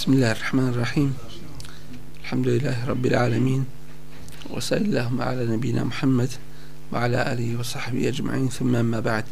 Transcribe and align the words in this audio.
بسم 0.00 0.12
الله 0.12 0.32
الرحمن 0.32 0.68
الرحيم. 0.68 1.14
الحمد 2.24 2.46
لله 2.48 2.88
رب 2.88 3.06
العالمين 3.06 3.64
وصلى 4.50 4.80
اللهم 4.80 5.20
على 5.20 5.44
نبينا 5.46 5.84
محمد 5.84 6.30
وعلى 6.92 7.32
آله 7.32 7.60
وصحبه 7.60 8.08
أجمعين. 8.08 8.48
ثم 8.48 8.76
أما 8.76 9.00
بعد. 9.00 9.24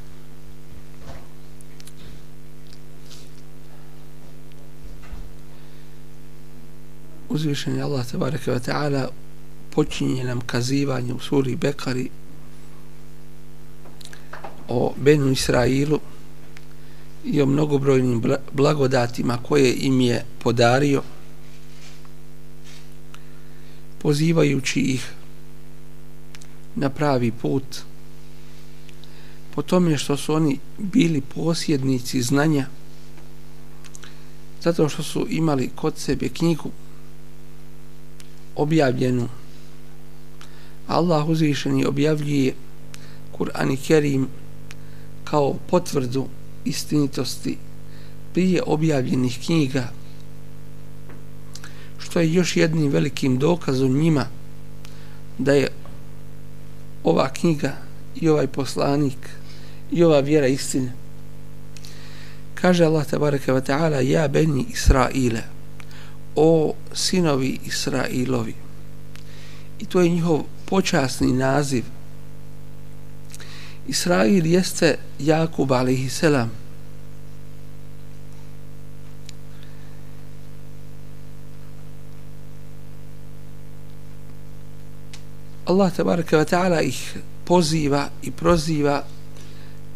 Uzvišen 7.28 7.76
je 7.76 7.82
Allah 7.82 8.04
tabaraka 8.04 8.52
wa 8.52 8.60
ta'ala 8.60 9.08
počinje 9.72 10.24
nam 10.24 10.40
kazivanje 10.40 11.12
u 11.16 11.20
suri 11.20 11.56
Bekari 11.56 12.10
o 14.68 14.92
Benu 15.00 15.32
Israilu. 15.32 16.00
I 17.24 17.42
o 17.42 17.46
mnogobrojnim 17.46 18.22
blagodatima 18.52 19.38
koje 19.42 19.74
im 19.74 20.00
je 20.00 20.24
podario 20.38 21.02
pozivajući 23.98 24.80
ih 24.80 25.12
na 26.74 26.90
pravi 26.90 27.32
put. 27.32 27.64
Po 29.54 29.62
tome 29.62 29.98
što 29.98 30.16
su 30.16 30.34
oni 30.34 30.58
bili 30.78 31.20
posjednici 31.20 32.22
znanja 32.22 32.66
zato 34.62 34.88
što 34.88 35.02
su 35.02 35.26
imali 35.30 35.70
kod 35.74 35.98
sebe 35.98 36.28
knjigu 36.28 36.70
objavljenu. 38.56 39.28
Allah 40.86 41.28
uzvišeni 41.28 41.84
objavljuje 41.84 42.54
Kur'an 43.38 43.72
i 43.72 43.76
Kerim 43.76 44.28
kao 45.24 45.54
potvrdu 45.70 46.26
istinitosti 46.64 47.58
prije 48.32 48.62
objavljenih 48.66 49.38
knjiga 49.44 49.92
što 51.98 52.20
je 52.20 52.34
još 52.34 52.56
jednim 52.56 52.90
velikim 52.90 53.38
dokazom 53.38 53.98
njima 53.98 54.26
da 55.38 55.52
je 55.52 55.68
ova 57.04 57.28
knjiga 57.28 57.76
i 58.20 58.28
ovaj 58.28 58.46
poslanik 58.46 59.18
i 59.92 60.04
ova 60.04 60.20
vjera 60.20 60.46
istine 60.46 60.92
kaže 62.54 62.84
Allah 62.84 63.06
tabaraka 63.06 63.54
wa 63.54 63.62
ta'ala 63.62 64.02
ja 64.02 64.28
beni 64.28 64.66
Israile 64.74 65.42
o 66.36 66.74
sinovi 66.92 67.58
Israilovi. 67.66 68.54
I 69.78 69.84
to 69.86 70.00
je 70.00 70.08
njihov 70.08 70.42
počasni 70.66 71.32
naziv 71.32 71.84
Israil 73.88 74.46
jeste 74.46 74.98
Jakub 75.18 75.72
alaihisselam. 75.72 76.50
Allah 85.66 85.92
tabaraka 85.92 86.36
wa 86.36 86.44
ta'ala 86.44 86.80
ih 86.82 87.16
poziva 87.44 88.08
i 88.22 88.30
proziva 88.30 89.04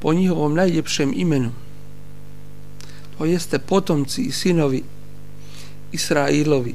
po 0.01 0.13
njihovom 0.13 0.55
najljepšem 0.55 1.13
imenu 1.17 1.53
to 3.19 3.25
jeste 3.25 3.59
potomci 3.59 4.23
i 4.23 4.33
sinovi 4.33 4.83
Israilovi 5.93 6.75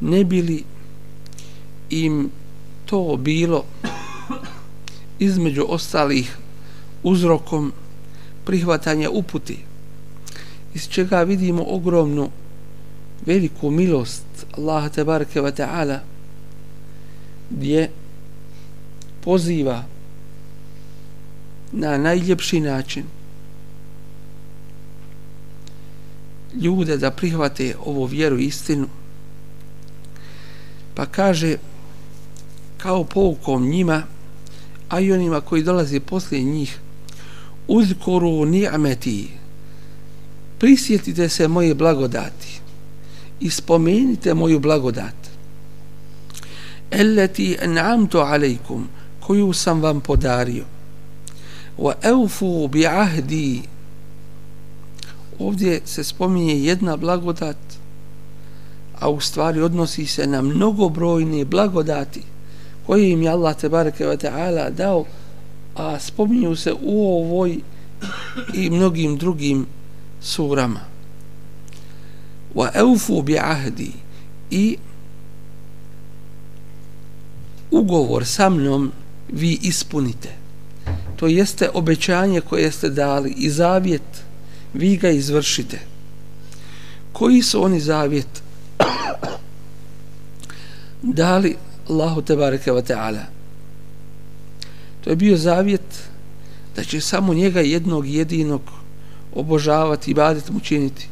ne 0.00 0.24
bili 0.24 0.64
im 1.90 2.30
to 2.86 3.16
bilo 3.16 3.64
između 5.18 5.64
ostalih 5.68 6.36
uzrokom 7.02 7.72
prihvatanja 8.44 9.10
uputi 9.10 9.58
iz 10.74 10.88
čega 10.88 11.22
vidimo 11.22 11.64
ogromnu 11.68 12.30
veliku 13.26 13.70
milost 13.70 14.24
Allaha 14.52 14.88
tebareke 14.88 15.40
wa 15.40 15.52
ta'ala 15.52 15.98
gdje 17.50 17.90
poziva 19.24 19.84
na 21.72 21.98
najljepši 21.98 22.60
način 22.60 23.04
ljude 26.54 26.96
da 26.96 27.10
prihvate 27.10 27.74
ovu 27.84 28.04
vjeru 28.04 28.38
istinu. 28.38 28.88
Pa 30.94 31.06
kaže 31.06 31.56
kao 32.76 33.04
poukom 33.04 33.68
njima 33.68 34.02
a 34.88 35.00
i 35.00 35.12
onima 35.12 35.40
koji 35.40 35.62
dolaze 35.62 36.00
poslije 36.00 36.42
njih 36.42 36.78
uzkoru 37.68 38.44
ni'ameti 38.44 39.28
prisjetite 40.58 41.28
se 41.28 41.48
moje 41.48 41.74
blagodati 41.74 42.60
i 43.40 43.50
spomenite 43.50 44.34
moju 44.34 44.58
blagodat. 44.58 45.14
Elleti 46.90 47.56
en'amtu 47.62 48.18
alejkum 48.18 48.88
koju 49.20 49.52
sam 49.52 49.82
vam 49.82 50.00
podario. 50.00 50.64
Wa 51.78 51.92
eufu 52.02 52.68
bi 52.68 52.86
ahdi. 52.86 53.62
Ovdje 55.38 55.80
se 55.84 56.04
spominje 56.04 56.54
jedna 56.54 56.96
blagodat 56.96 57.56
a 59.00 59.08
u 59.08 59.20
stvari 59.20 59.60
odnosi 59.60 60.06
se 60.06 60.26
na 60.26 60.42
mnogobrojne 60.42 61.44
blagodati 61.44 62.22
koje 62.88 63.10
im 63.10 63.22
je 63.22 63.28
Allah 63.28 63.56
tebareke 63.56 64.06
ve 64.06 64.16
ta'ala 64.16 64.70
dao 64.70 65.04
a 65.76 65.98
spominju 66.00 66.56
se 66.56 66.72
u 66.72 67.06
ovoj 67.06 67.58
i 68.54 68.70
mnogim 68.70 69.16
drugim 69.16 69.66
surama. 70.20 70.80
Wa 72.54 72.70
eufu 72.74 73.22
bi 73.22 73.38
ahdi 73.38 73.92
i 74.50 74.76
ugovor 77.70 78.26
sa 78.26 78.48
mnom 78.48 78.92
vi 79.28 79.58
ispunite. 79.62 80.28
To 81.16 81.26
jeste 81.26 81.70
obećanje 81.74 82.40
koje 82.40 82.72
ste 82.72 82.88
dali 82.88 83.34
i 83.36 83.50
zavjet 83.50 84.24
vi 84.74 84.96
ga 84.96 85.10
izvršite. 85.10 85.78
Koji 87.12 87.42
su 87.42 87.64
oni 87.64 87.80
zavjet? 87.80 88.42
Dali 91.02 91.56
Allahu 91.88 92.22
tebareke 92.22 92.70
wa 92.70 92.82
ta'ala. 92.82 93.24
To 95.00 95.10
je 95.10 95.16
bio 95.16 95.36
zavjet 95.36 96.08
da 96.76 96.84
će 96.84 97.00
samo 97.00 97.34
njega 97.34 97.60
jednog 97.60 98.08
jedinog 98.08 98.60
obožavati 99.34 100.10
i 100.10 100.14
badet 100.14 100.50
mu 100.50 100.60
činiti. 100.60 101.08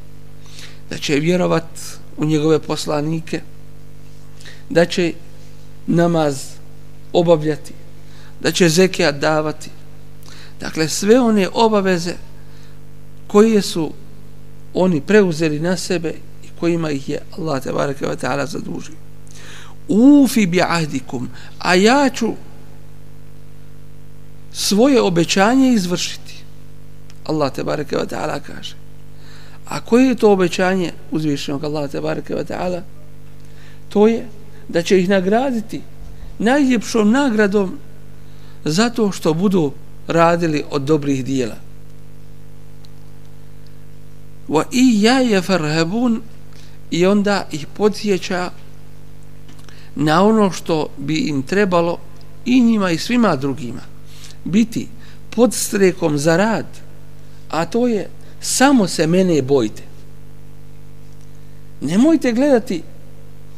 Da 0.91 0.99
će 0.99 1.15
vjerovat 1.15 1.99
u 2.17 2.25
njegove 2.25 2.59
poslanike. 2.59 3.41
Da 4.71 4.85
će 4.85 5.13
namaz 5.87 6.43
obavljati. 7.13 7.73
Da 8.41 8.53
će 8.53 8.69
zekijat 8.69 9.19
davati. 9.19 9.71
Dakle 10.61 10.89
sve 10.89 11.21
one 11.21 11.49
obaveze 11.53 12.15
koje 13.27 13.63
su 13.63 13.93
oni 14.75 15.01
preuzeli 15.01 15.61
na 15.61 15.77
sebe 15.77 16.15
i 16.45 16.49
kojima 16.61 16.91
ih 16.91 17.09
je 17.09 17.21
Allah 17.39 17.63
te 17.63 17.73
bareke 17.73 18.07
ve 18.07 18.17
taala 18.17 18.47
zadužio 18.47 19.06
ufi 19.89 20.47
bi 20.47 20.63
ahdikum 20.63 21.29
a 21.59 21.75
ja 21.75 22.11
ću 22.15 22.33
svoje 24.53 25.03
obećanje 25.03 25.73
izvršiti. 25.73 26.45
Allah 27.25 27.53
te 27.53 27.65
bareke 27.65 27.97
ve 27.97 28.07
taala 28.07 28.41
kaže. 28.41 28.75
A 29.69 29.81
koje 29.81 30.07
je 30.07 30.15
to 30.15 30.33
obećanje 30.33 30.93
uzvišenog 31.11 31.65
Allaha 31.65 31.89
te 31.89 32.01
bareke 32.01 32.35
ve 32.35 32.45
taala? 32.45 32.83
To 33.89 34.07
je 34.09 34.27
da 34.69 34.83
će 34.83 35.01
ih 35.01 35.09
nagraditi 35.09 35.81
najljepšom 36.39 37.11
nagradom 37.11 37.79
zato 38.65 39.13
što 39.13 39.35
budu 39.35 39.73
radili 40.07 40.65
od 40.71 40.83
dobrih 40.83 41.25
dijela. 41.25 41.57
Wa 44.49 44.65
i 44.73 45.03
ja 45.03 45.19
je 45.19 45.43
farhabun 45.43 46.23
i 46.91 47.07
onda 47.07 47.47
ih 47.53 47.67
podsjeća 47.67 48.51
na 49.97 50.25
ono 50.25 50.51
što 50.51 50.89
bi 50.97 51.15
im 51.15 51.43
trebalo 51.43 51.99
i 52.45 52.61
njima 52.61 52.91
i 52.91 52.99
svima 52.99 53.37
drugima. 53.37 53.81
Biti 54.45 54.89
pod 55.31 55.55
strekom 55.55 56.19
za 56.19 56.37
rad 56.37 56.67
a 57.51 57.65
to 57.65 57.87
je 57.87 58.09
samo 58.41 58.89
se 58.89 59.07
mene 59.07 59.43
bojte 59.43 59.83
nemojte 61.81 62.33
gledati 62.33 62.83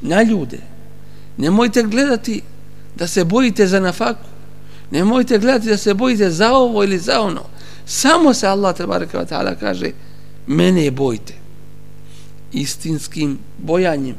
na 0.02 0.23
ljude. 0.23 0.58
Nemojte 1.37 1.82
gledati 1.82 2.43
da 2.96 3.06
se 3.06 3.25
bojite 3.25 3.67
za 3.67 3.81
nafaku. 3.81 4.29
Nemojte 4.90 5.38
gledati 5.38 5.69
da 5.69 5.76
se 5.76 5.94
bojite 5.94 6.31
za 6.31 6.52
ovo 6.52 6.85
ili 6.85 6.99
za 6.99 7.20
ono. 7.20 7.43
Samo 7.87 8.35
se 8.35 8.46
Allah 8.46 8.76
tabaraka 8.76 9.19
wa 9.19 9.26
ta'ala 9.26 9.55
kaže 9.61 9.90
mene 10.46 10.90
bojte 10.90 11.35
istinskim 12.52 13.38
bojanjem 13.58 14.17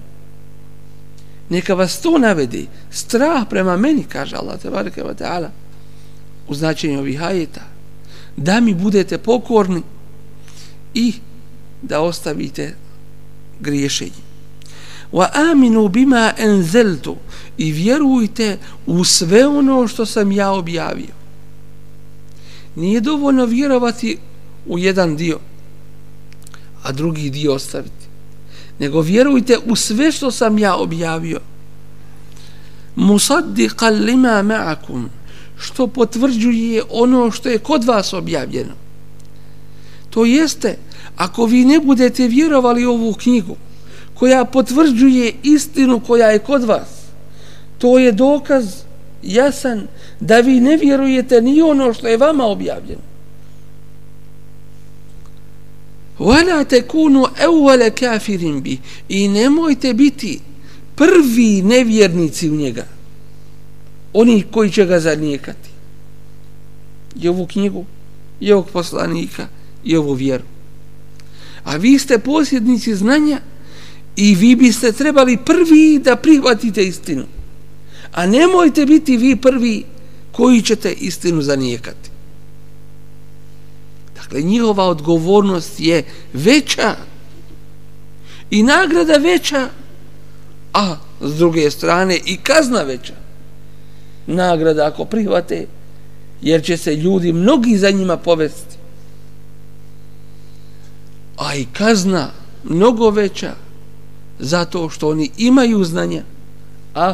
neka 1.50 1.74
vas 1.74 2.02
to 2.02 2.18
navedi 2.18 2.68
strah 2.92 3.44
prema 3.50 3.78
meni 3.78 4.04
kaže 4.04 4.36
Allah 4.36 4.60
te 4.62 4.70
bareke 4.70 5.04
ve 5.04 5.14
ta'ala 5.14 5.50
u 6.48 6.56
značenju 6.56 7.00
ovih 7.00 7.24
ajeta 7.24 7.62
da 8.38 8.60
mi 8.60 8.74
budete 8.74 9.18
pokorni 9.18 9.82
i 10.94 11.14
da 11.82 12.02
ostavite 12.02 12.76
griješenje. 13.60 14.30
Wa 15.12 15.28
aminu 15.52 15.88
bima 15.88 16.34
enzeltu 16.38 17.16
i 17.58 17.72
vjerujte 17.72 18.58
u 18.86 19.04
sve 19.04 19.48
ono 19.48 19.88
što 19.88 20.06
sam 20.06 20.32
ja 20.32 20.52
objavio. 20.52 21.14
Nije 22.76 23.02
dovoljno 23.02 23.46
vjerovati 23.46 24.18
u 24.68 24.80
jedan 24.80 25.16
dio, 25.16 25.40
a 26.84 26.92
drugi 26.92 27.30
dio 27.30 27.54
ostaviti. 27.54 27.99
Nego 28.80 29.02
vjerujte 29.02 29.58
u 29.66 29.76
sve 29.76 30.12
što 30.12 30.32
sam 30.32 30.60
ja 30.60 30.76
objavio. 30.76 31.40
Musaddiqan 32.96 34.04
lima 34.06 34.44
ma'akum 34.44 35.06
što 35.58 35.88
potvrđuje 35.88 36.84
ono 36.90 37.32
što 37.32 37.50
je 37.50 37.58
kod 37.60 37.84
vas 37.84 38.14
objavljeno. 38.14 38.74
To 40.10 40.26
jeste, 40.26 40.78
ako 41.16 41.46
vi 41.46 41.66
ne 41.66 41.80
budete 41.80 42.28
vjerovali 42.28 42.86
ovu 42.86 43.14
knjigu, 43.14 43.56
koja 44.14 44.46
potvrđuje 44.46 45.34
istinu 45.44 46.00
koja 46.00 46.28
je 46.28 46.40
kod 46.40 46.64
vas, 46.64 46.88
to 47.78 48.00
je 48.00 48.12
dokaz 48.12 48.66
jasan 49.24 49.88
da 50.20 50.40
vi 50.40 50.60
ne 50.60 50.78
vjerujete 50.78 51.42
ni 51.42 51.62
ono 51.62 51.94
što 51.94 52.08
je 52.08 52.18
vama 52.18 52.46
objavljeno. 52.46 53.09
وَلَا 56.20 56.64
te 56.64 56.84
أَوَّلَ 57.46 57.90
كَافِرٍ 57.90 58.62
bi 58.62 58.78
i 59.10 59.28
nemojte 59.28 59.94
biti 59.94 60.40
prvi 60.96 61.62
nevjernici 61.62 62.50
u 62.50 62.56
njega. 62.56 62.86
Oni 64.14 64.44
koji 64.52 64.72
će 64.72 64.86
ga 64.86 65.00
zanijekati. 65.00 65.70
I 67.22 67.28
ovu 67.28 67.48
knjigu, 67.48 67.86
i 68.40 68.52
ovog 68.52 68.70
poslanika, 68.70 69.48
i 69.84 69.96
ovu 69.96 70.14
vjeru. 70.14 70.44
A 71.64 71.76
vi 71.76 72.00
ste 72.00 72.20
posjednici 72.20 72.96
znanja 72.96 73.42
i 74.16 74.36
vi 74.36 74.56
biste 74.56 74.92
trebali 74.92 75.38
prvi 75.38 76.00
da 76.04 76.16
prihvatite 76.16 76.84
istinu. 76.84 77.26
A 78.12 78.26
nemojte 78.26 78.86
biti 78.86 79.18
vi 79.18 79.36
prvi 79.36 79.84
koji 80.32 80.62
ćete 80.62 80.92
istinu 80.92 81.42
zanijekati. 81.42 82.09
Dakle, 84.30 84.42
njihova 84.42 84.84
odgovornost 84.84 85.80
je 85.80 86.04
veća 86.34 86.96
i 88.52 88.64
nagrada 88.64 89.14
veća, 89.14 89.68
a 90.74 90.96
s 91.22 91.38
druge 91.38 91.72
strane 91.72 92.20
i 92.26 92.38
kazna 92.38 92.82
veća. 92.82 93.14
Nagrada 94.28 94.88
ako 94.88 95.06
prihvate, 95.06 95.68
jer 96.42 96.64
će 96.64 96.78
se 96.78 96.96
ljudi 96.96 97.34
mnogi 97.34 97.78
za 97.78 97.92
njima 97.92 98.18
povesti. 98.18 98.76
A 101.38 101.56
i 101.56 101.66
kazna 101.74 102.30
mnogo 102.64 103.10
veća 103.10 103.56
zato 104.40 104.90
što 104.90 105.10
oni 105.10 105.30
imaju 105.38 105.84
znanja, 105.84 106.24
a 106.96 107.14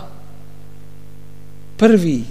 prvi 1.77 2.23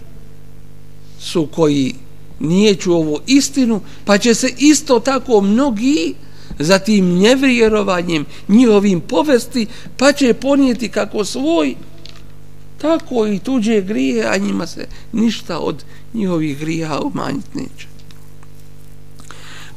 su 1.20 1.46
koji 1.46 1.94
nije 2.43 2.75
ču 2.75 2.93
ovu 2.93 3.19
istinu, 3.27 3.81
pa 4.05 4.17
će 4.17 4.33
se 4.33 4.53
isto 4.57 4.99
tako 4.99 5.41
mnogi 5.41 6.15
za 6.59 6.79
tim 6.79 7.19
nevjerovanjem 7.19 8.25
njihovim 8.47 9.01
povesti, 9.01 9.67
pa 9.97 10.11
će 10.11 10.33
ponijeti 10.33 10.89
kako 10.89 11.25
svoj, 11.25 11.75
tako 12.81 13.27
i 13.27 13.39
tuđe 13.39 13.81
grije, 13.81 14.27
a 14.27 14.37
njima 14.37 14.67
se 14.67 14.87
ništa 15.11 15.59
od 15.59 15.83
njihovih 16.13 16.59
grija 16.59 16.99
umanjiti 16.99 17.57
neće. 17.57 17.87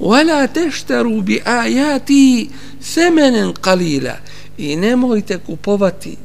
وَلَا 0.00 0.46
تَشْتَرُوا 0.46 1.20
بِآيَاتِي 1.23 2.49
سَمَنًا 2.82 3.52
قَلِيلًا 3.52 4.17
I 4.58 4.76
nemojte 4.76 5.38
kupovati, 5.38 6.17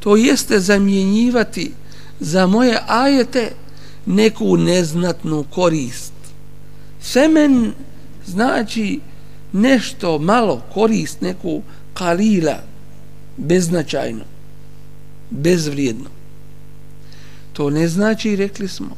to 0.00 0.16
jeste 0.16 0.60
zamjenjivati 0.60 1.72
za 2.20 2.46
moje 2.46 2.78
ajete 2.86 3.52
neku 4.05 4.57
neznatnu 4.57 5.45
korist. 5.49 6.13
Semen 7.01 7.73
znači 8.25 8.99
nešto 9.51 10.19
malo 10.19 10.61
korist, 10.73 11.21
neku 11.21 11.61
kalila, 11.93 12.59
beznačajno, 13.37 14.23
bezvrijedno. 15.29 16.09
To 17.53 17.69
ne 17.69 17.87
znači, 17.87 18.35
rekli 18.35 18.67
smo, 18.67 18.95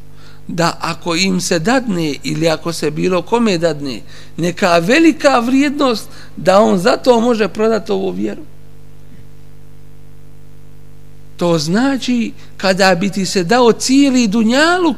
da 0.48 0.77
ako 0.81 1.15
im 1.15 1.42
se 1.42 1.60
dadne 1.60 2.15
ili 2.24 2.50
ako 2.50 2.74
se 2.74 2.92
bilo 2.92 3.21
kome 3.21 3.57
dadne 3.57 4.01
neka 4.38 4.77
velika 4.77 5.39
vrijednost 5.39 6.10
da 6.38 6.62
on 6.62 6.77
zato 6.77 7.19
može 7.19 7.48
prodati 7.48 7.92
ovu 7.92 8.12
vjeru. 8.12 8.42
To 11.38 11.57
znači 11.60 12.31
kada 12.57 12.95
bi 12.95 13.10
ti 13.10 13.25
se 13.25 13.44
dao 13.44 13.72
cijeli 13.72 14.28
dunjaluk 14.28 14.98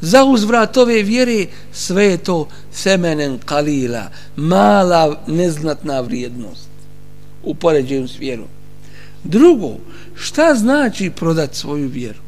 za 0.00 0.24
uzvrat 0.24 0.76
ove 0.76 1.02
vjere, 1.02 1.46
sve 1.72 2.04
je 2.04 2.16
to 2.16 2.48
semenen 2.72 3.38
kalila, 3.44 4.10
mala 4.36 5.22
neznatna 5.26 6.00
vrijednost 6.00 6.68
u 7.44 7.54
poređenju 7.54 8.08
s 8.08 8.18
vjerom. 8.18 8.46
Drugo, 9.24 9.76
šta 10.14 10.54
znači 10.54 11.10
prodat 11.10 11.54
svoju 11.54 11.88
vjeru? 11.88 12.18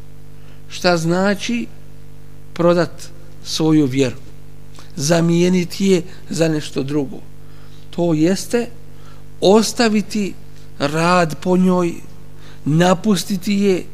Šta 0.69 0.97
znači 0.97 1.67
prodat 2.53 2.91
svoju 3.45 3.87
vjeru? 3.87 4.17
Zamijeniti 4.97 5.87
je 5.87 6.03
za 6.31 6.49
nešto 6.49 6.83
drugo. 6.83 7.17
To 7.91 8.15
jeste 8.15 8.67
ostaviti 9.41 10.35
rad 10.79 11.37
po 11.41 11.57
njoj, 11.57 11.95
napustiti 12.77 13.55
je 13.55 13.85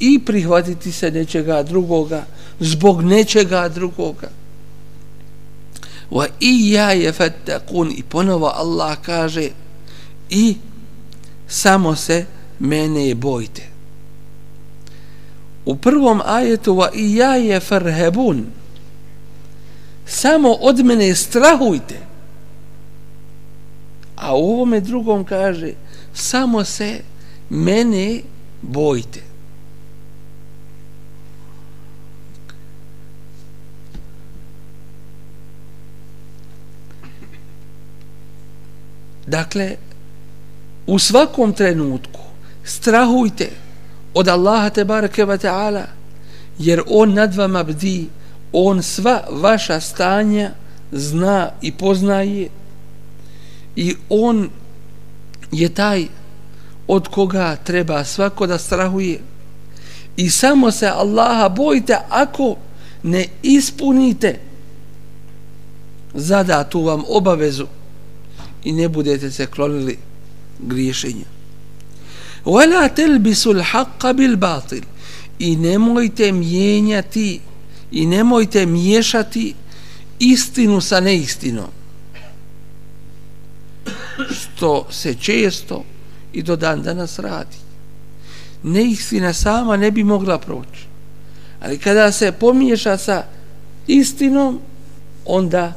i 0.00 0.18
prihvatiti 0.18 0.92
se 0.92 1.10
nečega 1.10 1.62
drugoga 1.62 2.24
zbog 2.60 3.02
nečega 3.02 3.68
drugoga. 3.68 4.28
Wa 6.10 6.26
i 6.40 6.72
ja 6.72 6.92
je 6.92 7.12
fattakun 7.12 7.92
i 7.96 8.02
ponovo 8.02 8.46
Allah 8.46 8.98
kaže 9.02 9.48
i 10.30 10.56
samo 11.48 11.96
se 11.96 12.26
mene 12.58 13.14
bojte. 13.14 13.62
U 15.64 15.76
prvom 15.76 16.20
ajetu 16.24 16.74
wa 16.74 16.88
i 16.94 17.16
ja 17.16 17.36
je 17.36 17.60
farhebun 17.60 18.46
samo 20.06 20.52
od 20.52 20.84
mene 20.84 21.14
strahujte. 21.14 21.98
A 24.16 24.34
u 24.34 24.38
ovome 24.38 24.80
drugom 24.80 25.24
kaže 25.24 25.72
samo 26.14 26.64
se 26.64 27.00
mene 27.50 28.22
bojte. 28.62 29.20
Dakle, 39.26 39.76
u 40.86 40.98
svakom 40.98 41.52
trenutku 41.52 42.20
strahujte 42.64 43.50
od 44.14 44.28
Allaha 44.28 44.70
te 44.70 44.84
bareke 44.84 45.24
ve 45.24 45.38
ta'ala 45.38 45.84
jer 46.58 46.82
on 46.86 47.14
nad 47.14 47.34
vama 47.34 47.64
bdi 47.64 48.08
on 48.52 48.82
sva 48.82 49.22
vaša 49.30 49.80
stanja 49.80 50.50
zna 50.92 51.50
i 51.62 51.72
poznaje 51.72 52.48
i 53.76 53.94
on 54.08 54.50
je 55.52 55.68
taj 55.68 56.06
od 56.88 57.08
koga 57.08 57.56
treba 57.56 58.04
svako 58.04 58.46
da 58.46 58.58
strahuje. 58.58 59.20
I 60.16 60.30
samo 60.30 60.70
se 60.70 60.86
Allaha 60.86 61.48
bojite 61.48 61.96
ako 62.08 62.56
ne 63.02 63.26
ispunite 63.42 64.38
zadatu 66.14 66.82
vam 66.82 67.02
obavezu 67.08 67.66
i 68.64 68.72
ne 68.72 68.88
budete 68.88 69.30
se 69.30 69.46
klonili 69.46 69.98
griješenja. 70.58 71.24
Wala 72.44 72.88
telbisu 72.94 73.52
l'haqqa 73.52 74.14
bil 74.14 74.36
batil 74.36 74.82
i 75.38 75.56
nemojte 75.56 76.32
mijenjati 76.32 77.40
i 77.92 78.06
nemojte 78.06 78.66
miješati 78.66 79.54
istinu 80.18 80.80
sa 80.80 81.00
neistinom. 81.00 81.70
Što 84.30 84.86
se 84.90 85.14
često 85.14 85.84
i 86.38 86.42
do 86.42 86.56
dan 86.56 86.82
danas 86.82 87.18
radi. 87.18 87.56
Neistina 88.62 89.32
sama 89.32 89.76
ne 89.76 89.90
bi 89.90 90.04
mogla 90.04 90.38
proći. 90.38 90.86
Ali 91.60 91.78
kada 91.78 92.12
se 92.12 92.32
pomiješa 92.32 92.96
sa 92.96 93.24
istinom, 93.86 94.60
onda 95.26 95.72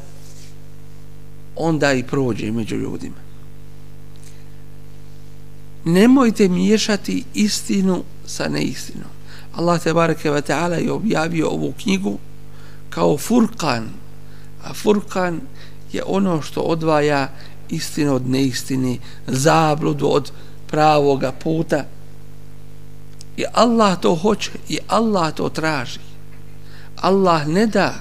onda 1.55 1.93
i 1.93 2.03
prođe 2.03 2.51
među 2.51 2.75
ljudima. 2.75 3.21
Nemojte 5.85 6.47
miješati 6.47 7.23
istinu 7.33 8.03
sa 8.25 8.47
neistinom. 8.47 9.09
Allah 9.55 9.81
te 9.83 9.93
bareke 9.93 10.31
ve 10.31 10.41
taala 10.41 10.75
je 10.75 10.91
objavio 10.91 11.49
ovu 11.49 11.73
knjigu 11.83 12.17
kao 12.89 13.17
furkan. 13.17 13.89
A 14.63 14.73
furkan 14.73 15.41
je 15.91 16.03
ono 16.05 16.41
što 16.41 16.61
odvaja 16.61 17.29
istinu 17.69 18.15
od 18.15 18.29
neistine, 18.29 18.97
zabludu 19.27 20.07
od 20.07 20.31
pravoga 20.71 21.31
puta. 21.31 21.85
I 23.37 23.43
Allah 23.53 23.99
to 23.99 24.15
hoće 24.15 24.51
i 24.69 24.77
Allah 24.87 25.35
to 25.35 25.49
traži. 25.49 25.99
Allah 26.95 27.47
ne 27.47 27.67
da 27.67 27.93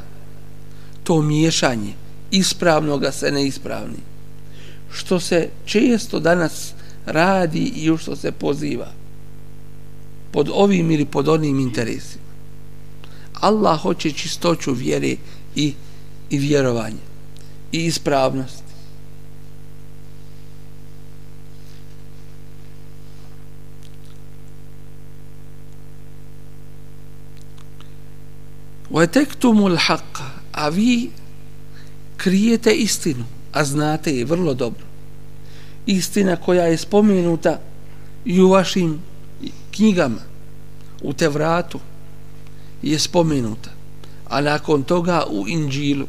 to 1.05 1.23
miješanje 1.23 1.93
ispravnoga 2.31 3.13
se 3.13 3.31
neispravni. 3.31 3.99
Što 4.93 5.21
se 5.21 5.49
često 5.65 6.21
danas 6.21 6.73
radi 7.07 7.73
i 7.77 7.91
u 7.91 7.97
što 7.97 8.17
se 8.17 8.33
poziva 8.33 8.89
pod 10.33 10.49
ovim 10.53 10.91
ili 10.91 11.05
pod 11.05 11.29
onim 11.29 11.61
interesima. 11.61 12.25
Allah 13.35 13.81
hoće 13.81 14.13
čistoću 14.13 14.73
vjere 14.73 15.17
i, 15.57 15.75
i 16.31 16.39
vjerovanje 16.39 17.03
i 17.73 17.85
ispravnost. 17.85 18.70
وَتَكْتُمُ 28.92 29.66
الْحَقَّ 29.68 30.22
A 30.56 30.70
vi 30.70 31.12
krijete 32.18 32.72
istinu, 32.72 33.26
a 33.52 33.64
znate 33.64 34.12
je 34.12 34.26
vrlo 34.26 34.54
dobro. 34.54 34.84
Istina 35.86 36.36
koja 36.36 36.64
je 36.64 36.78
spomenuta 36.78 37.60
i 38.26 38.42
u 38.42 38.50
vašim 38.50 39.00
knjigama, 39.72 40.22
u 41.02 41.14
Tevratu, 41.14 41.80
je 42.82 43.00
spomenuta. 43.00 43.70
A 44.30 44.42
nakon 44.42 44.84
toga 44.84 45.24
u 45.30 45.48
Inđilu, 45.48 46.08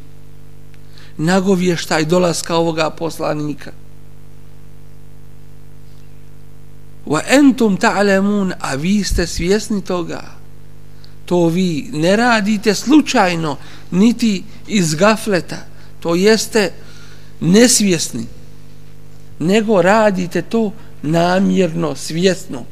nagovještaj 1.16 2.04
dolaska 2.04 2.56
ovoga 2.56 2.90
poslanika. 2.90 3.72
Wa 7.06 7.20
entum 7.28 7.76
ta'lamun, 7.76 8.52
a 8.60 8.74
vi 8.74 9.04
ste 9.04 9.26
svjesni 9.26 9.84
toga 9.84 10.22
to 11.31 11.47
vi 11.47 11.89
ne 11.91 12.15
radite 12.15 12.75
slučajno 12.75 13.57
niti 13.91 14.43
iz 14.67 14.95
gafleta. 14.95 15.57
To 15.99 16.15
jeste 16.15 16.71
nesvjesni 17.39 18.25
nego 19.39 19.81
radite 19.81 20.41
to 20.41 20.71
namjerno, 21.01 21.95
svjesno. 21.95 22.63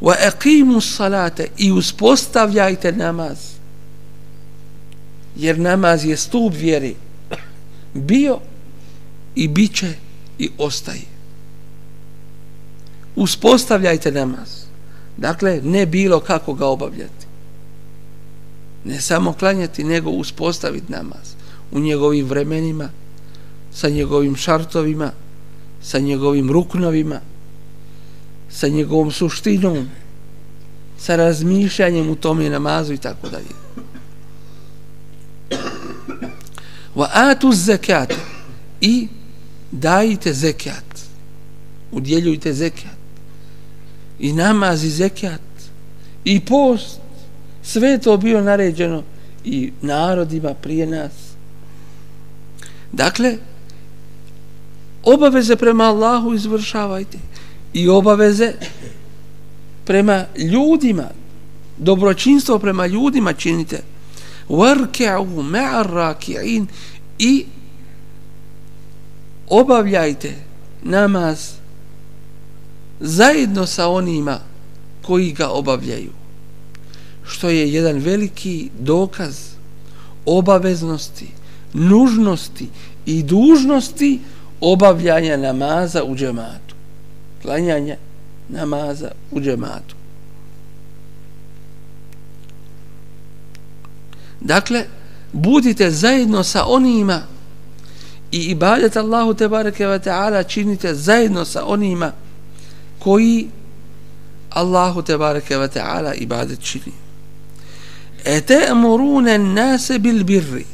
Wa 0.00 0.14
aqimu 0.26 0.80
salate 0.80 1.48
i 1.58 1.72
uspostavljajte 1.72 2.92
namaz. 2.92 3.38
Jer 5.36 5.58
namaz 5.58 6.04
je 6.04 6.16
stup 6.16 6.54
vjere. 6.56 6.92
Bio 7.94 8.38
i 9.34 9.48
biće 9.48 9.94
i 10.38 10.50
ostaje. 10.58 11.04
Uspostavljajte 13.16 14.12
namaz. 14.12 14.59
Dakle, 15.20 15.60
ne 15.64 15.86
bilo 15.86 16.20
kako 16.20 16.54
ga 16.54 16.66
obavljati. 16.66 17.26
Ne 18.84 19.00
samo 19.00 19.32
klanjati, 19.32 19.84
nego 19.84 20.10
uspostaviti 20.10 20.92
namaz 20.92 21.34
u 21.72 21.80
njegovim 21.80 22.26
vremenima, 22.26 22.88
sa 23.72 23.88
njegovim 23.88 24.36
šartovima, 24.36 25.12
sa 25.82 25.98
njegovim 25.98 26.50
ruknovima, 26.50 27.20
sa 28.50 28.68
njegovom 28.68 29.12
suštinom, 29.12 29.88
sa 30.98 31.16
razmišljanjem 31.16 32.10
u 32.10 32.16
tome 32.16 32.50
namazu 32.50 32.92
i 32.92 32.98
tako 32.98 33.28
dalje. 33.28 33.60
Wa 36.94 37.06
atu 37.12 37.52
zekat 37.52 38.14
i 38.80 39.08
dajte 39.70 40.32
zekat. 40.32 40.84
Udjeljujte 41.92 42.52
zekat 42.52 42.99
i 44.20 44.32
namaz 44.32 44.84
i 44.84 44.90
zekijat 44.90 45.40
i 46.24 46.40
post. 46.40 47.00
Sve 47.62 47.98
to 47.98 48.16
bio 48.16 48.40
naređeno 48.40 49.02
i 49.44 49.72
narodima 49.82 50.54
prije 50.54 50.86
nas. 50.86 51.12
Dakle 52.92 53.36
obaveze 55.02 55.56
prema 55.56 55.84
Allahu 55.84 56.34
izvršavajte 56.34 57.18
i 57.72 57.88
obaveze 57.88 58.52
prema 59.84 60.24
ljudima 60.36 61.08
dobročinstvo 61.78 62.58
prema 62.58 62.86
ljudima 62.86 63.32
činite. 63.32 63.82
Warka'u 64.48 65.42
ma'ar 65.42 65.86
raki'in 65.86 66.66
i 67.18 67.44
obavljajte 69.48 70.34
namaz 70.82 71.59
zajedno 73.00 73.66
sa 73.66 73.88
onima 73.88 74.38
koji 75.02 75.32
ga 75.32 75.48
obavljaju 75.48 76.10
što 77.24 77.48
je 77.48 77.72
jedan 77.72 77.98
veliki 77.98 78.70
dokaz 78.78 79.36
obaveznosti 80.26 81.28
nužnosti 81.72 82.68
i 83.06 83.22
dužnosti 83.22 84.20
obavljanja 84.60 85.36
namaza 85.36 86.04
u 86.04 86.16
džematu 86.16 86.74
klanjanja 87.42 87.96
namaza 88.48 89.10
u 89.30 89.40
džematu. 89.40 89.94
Dakle 94.40 94.84
budite 95.32 95.90
zajedno 95.90 96.42
sa 96.42 96.64
onima 96.66 97.22
i 98.32 98.38
ibadet 98.38 98.96
Allahu 98.96 99.34
te 99.34 99.48
bareke 99.48 99.86
ve 99.86 99.98
taala 99.98 100.42
činite 100.42 100.94
zajedno 100.94 101.44
sa 101.44 101.64
onima 101.64 102.12
koji 103.02 103.48
Allahu 104.50 105.02
te 105.02 105.16
bareke 105.16 105.58
ve 105.58 105.68
taala 105.68 106.14
ibadet 106.14 106.60
čini. 106.62 106.92
Etamuruna 108.24 108.46
te 108.46 108.70
amurune 108.70 109.38
nase 109.38 109.98
bil 109.98 110.24
birri. 110.24 110.64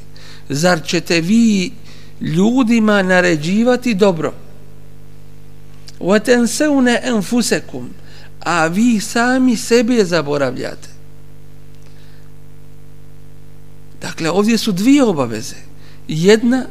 Zar 0.49 0.83
ćete 0.87 1.21
vi 1.21 1.73
ljudima 2.21 3.03
naređivati 3.03 3.95
dobro? 3.95 4.33
Wa 6.01 6.21
tensawna 6.21 6.99
anfusakum. 7.15 7.91
A 8.41 8.67
vi 8.67 9.01
sami 9.01 9.57
sebe 9.57 10.05
zaboravljate. 10.05 10.89
Dakle, 14.01 14.31
ovdje 14.31 14.59
su 14.59 14.73
dvije 14.73 15.05
obaveze. 15.05 15.57
Jedna 16.09 16.67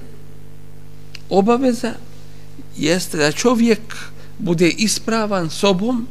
obaveza 1.29 1.93
jeste 2.77 3.17
da 3.17 3.31
čovjek 3.31 3.79
bude 4.39 4.69
ispravan 4.69 5.49
sobom 5.49 6.07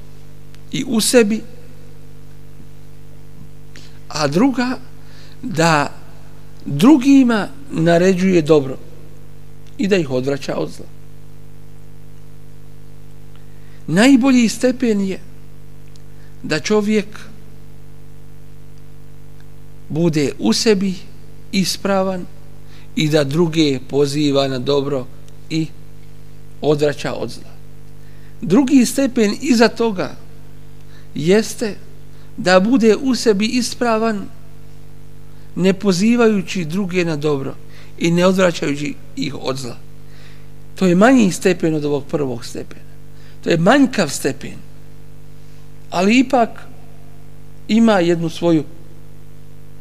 i 0.72 0.84
u 0.86 1.00
sebi 1.00 1.40
a 4.08 4.28
druga 4.28 4.78
da 5.42 5.92
drugima 6.64 7.48
naređuje 7.70 8.42
dobro 8.42 8.78
i 9.78 9.88
da 9.88 9.96
ih 9.96 10.10
odvraća 10.10 10.56
od 10.56 10.70
zla. 10.70 10.86
Najbolji 13.86 14.48
stepen 14.48 15.00
je 15.00 15.20
da 16.42 16.60
čovjek 16.60 17.06
bude 19.88 20.32
u 20.38 20.52
sebi 20.52 20.94
ispravan 21.52 22.26
i 22.96 23.08
da 23.08 23.24
druge 23.24 23.78
poziva 23.88 24.48
na 24.48 24.58
dobro 24.58 25.06
i 25.50 25.66
odvraća 26.60 27.12
od 27.12 27.30
zla 27.30 27.53
drugi 28.44 28.86
stepen 28.86 29.34
iza 29.40 29.68
toga 29.68 30.16
jeste 31.14 31.76
da 32.36 32.60
bude 32.60 32.96
u 32.96 33.14
sebi 33.14 33.46
ispravan 33.46 34.26
ne 35.56 35.72
pozivajući 35.72 36.64
druge 36.64 37.04
na 37.04 37.16
dobro 37.16 37.54
i 37.98 38.10
ne 38.10 38.26
odvraćajući 38.26 38.94
ih 39.16 39.34
od 39.34 39.56
zla. 39.56 39.76
To 40.74 40.86
je 40.86 40.94
manji 40.94 41.32
stepen 41.32 41.74
od 41.74 41.84
ovog 41.84 42.04
prvog 42.06 42.44
stepena. 42.44 42.94
To 43.44 43.50
je 43.50 43.58
manjkav 43.58 44.08
stepen. 44.08 44.58
Ali 45.90 46.18
ipak 46.18 46.48
ima 47.68 48.00
jednu 48.00 48.28
svoju 48.28 48.64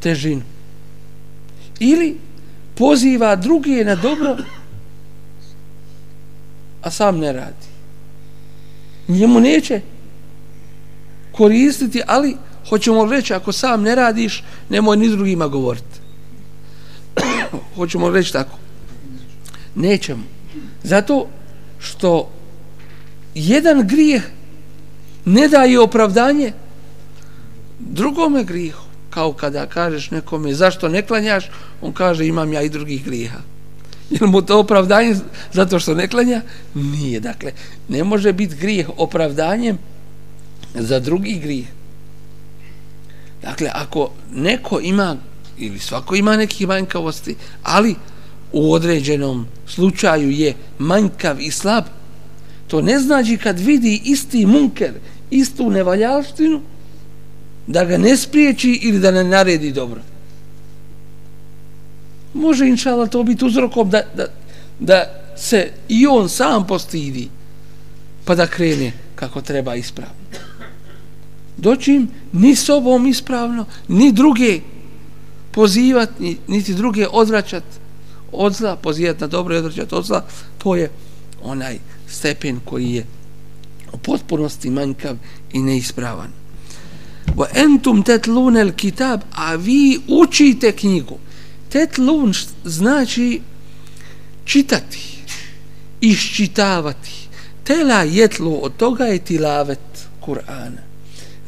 težinu. 0.00 0.42
Ili 1.78 2.16
poziva 2.74 3.36
druge 3.36 3.84
na 3.84 3.94
dobro, 3.94 4.36
a 6.82 6.90
sam 6.90 7.18
ne 7.18 7.32
radi 7.32 7.73
njemu 9.08 9.40
neće 9.40 9.80
koristiti, 11.32 12.02
ali 12.06 12.36
hoćemo 12.68 13.06
reći, 13.06 13.34
ako 13.34 13.52
sam 13.52 13.82
ne 13.82 13.94
radiš, 13.94 14.42
nemoj 14.68 14.96
ni 14.96 15.08
drugima 15.08 15.48
govoriti. 15.48 16.00
hoćemo 17.76 18.10
reći 18.10 18.32
tako. 18.32 18.58
Nećemo. 19.74 20.22
Zato 20.82 21.26
što 21.78 22.30
jedan 23.34 23.86
grijeh 23.88 24.22
ne 25.24 25.48
daje 25.48 25.80
opravdanje 25.80 26.52
drugome 27.78 28.44
grijehu. 28.44 28.84
Kao 29.10 29.32
kada 29.32 29.66
kažeš 29.66 30.10
nekome 30.10 30.54
zašto 30.54 30.88
ne 30.88 31.02
klanjaš, 31.02 31.50
on 31.82 31.92
kaže 31.92 32.26
imam 32.26 32.52
ja 32.52 32.62
i 32.62 32.68
drugih 32.68 33.04
grijeha. 33.04 33.38
Je 34.20 34.26
mu 34.26 34.42
to 34.42 34.58
opravdanje 34.58 35.16
zato 35.52 35.78
što 35.78 35.94
ne 35.94 36.08
klanja? 36.08 36.42
Nije. 36.74 37.20
Dakle, 37.20 37.52
ne 37.88 38.04
može 38.04 38.32
biti 38.32 38.56
grijeh 38.56 38.90
opravdanjem 38.96 39.78
za 40.74 41.00
drugi 41.00 41.38
grijeh. 41.42 41.66
Dakle, 43.42 43.70
ako 43.74 44.10
neko 44.34 44.80
ima, 44.80 45.16
ili 45.58 45.78
svako 45.78 46.14
ima 46.14 46.36
nekih 46.36 46.68
manjkavosti, 46.68 47.36
ali 47.62 47.94
u 48.52 48.72
određenom 48.72 49.46
slučaju 49.66 50.30
je 50.30 50.54
manjkav 50.78 51.40
i 51.40 51.50
slab, 51.50 51.84
to 52.66 52.82
ne 52.82 52.98
znači 52.98 53.36
kad 53.36 53.58
vidi 53.58 54.00
isti 54.04 54.46
munker, 54.46 54.92
istu 55.30 55.70
nevaljaštinu, 55.70 56.60
da 57.66 57.84
ga 57.84 57.98
ne 57.98 58.16
spriječi 58.16 58.80
ili 58.82 58.98
da 58.98 59.10
ne 59.10 59.24
naredi 59.24 59.72
dobro. 59.72 60.00
Može 62.34 62.68
inšala 62.68 63.06
to 63.06 63.22
biti 63.22 63.44
uzrokom 63.44 63.90
da, 63.90 64.02
da, 64.16 64.26
da 64.80 65.04
se 65.36 65.70
i 65.88 66.06
on 66.06 66.28
sam 66.28 66.66
postidi 66.66 67.28
pa 68.24 68.34
da 68.34 68.46
krene 68.46 68.92
kako 69.14 69.40
treba 69.40 69.74
ispravno. 69.74 70.14
Doćim 71.56 72.08
ni 72.32 72.56
sobom 72.56 73.06
ispravno, 73.06 73.64
ni 73.88 74.12
druge 74.12 74.60
pozivati, 75.50 76.38
niti 76.48 76.74
druge 76.74 77.06
odvraćati 77.10 77.66
od 78.32 78.54
zla, 78.54 78.76
pozivati 78.76 79.20
na 79.20 79.26
dobro 79.26 79.54
i 79.54 79.58
odvraćati 79.58 79.94
od 79.94 80.04
zla, 80.04 80.24
to 80.58 80.76
je 80.76 80.90
onaj 81.42 81.78
stepen 82.08 82.60
koji 82.64 82.90
je 82.92 83.06
u 83.92 83.98
potpunosti 83.98 84.70
manjkav 84.70 85.16
i 85.52 85.62
neispravan. 85.62 86.28
Wa 87.36 87.46
entum 87.54 88.02
tetlunel 88.02 88.72
kitab, 88.72 89.20
a 89.32 89.54
vi 89.54 90.00
učite 90.08 90.72
knjigu. 90.72 91.18
Tetlun 91.74 92.34
znači 92.64 93.40
čitati, 94.44 95.18
iščitavati. 96.00 97.28
Tela 97.64 98.02
jetlu, 98.02 98.58
od 98.62 98.76
toga 98.76 99.04
je 99.04 99.18
tilavet 99.18 100.06
Kur'ana. 100.26 100.84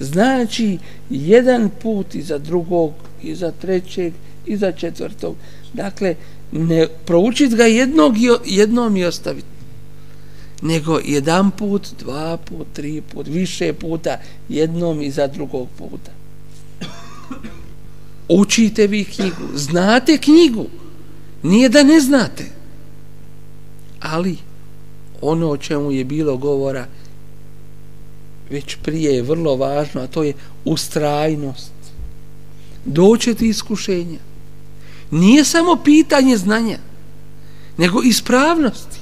Znači, 0.00 0.78
jedan 1.11 1.71
put 1.83 2.14
iza 2.14 2.38
drugog, 2.38 2.92
iza 3.23 3.52
trećeg, 3.52 4.12
iza 4.47 4.73
četvrtog. 4.73 5.37
Dakle, 5.73 6.14
ne 6.52 6.87
proučiti 7.04 7.56
ga 7.56 7.64
jednog 7.64 8.18
i 8.18 8.28
jednom 8.45 8.97
i 8.97 9.04
ostaviti 9.04 9.56
nego 10.62 11.00
jedan 11.04 11.50
put, 11.50 11.88
dva 11.99 12.37
put, 12.37 12.66
tri 12.73 13.02
put, 13.14 13.26
više 13.26 13.73
puta, 13.73 14.18
jednom 14.49 15.02
i 15.02 15.11
za 15.11 15.26
drugog 15.26 15.68
puta. 15.78 16.11
Učite 18.28 18.87
vi 18.87 19.04
knjigu, 19.04 19.47
znate 19.54 20.18
knjigu, 20.18 20.66
nije 21.42 21.68
da 21.68 21.83
ne 21.83 22.00
znate, 22.00 22.45
ali 24.00 24.37
ono 25.21 25.50
o 25.50 25.56
čemu 25.56 25.92
je 25.92 26.04
bilo 26.04 26.37
govora 26.37 26.87
već 28.50 28.76
prije 28.83 29.14
je 29.14 29.23
vrlo 29.23 29.56
važno, 29.56 30.00
a 30.00 30.06
to 30.06 30.23
je 30.23 30.35
ustrajnost. 30.64 31.73
Doće 32.85 33.35
ti 33.35 33.49
iskušenja. 33.49 34.18
Nije 35.11 35.45
samo 35.45 35.76
pitanje 35.85 36.37
znanja, 36.37 36.78
nego 37.76 38.02
ispravnosti. 38.02 38.99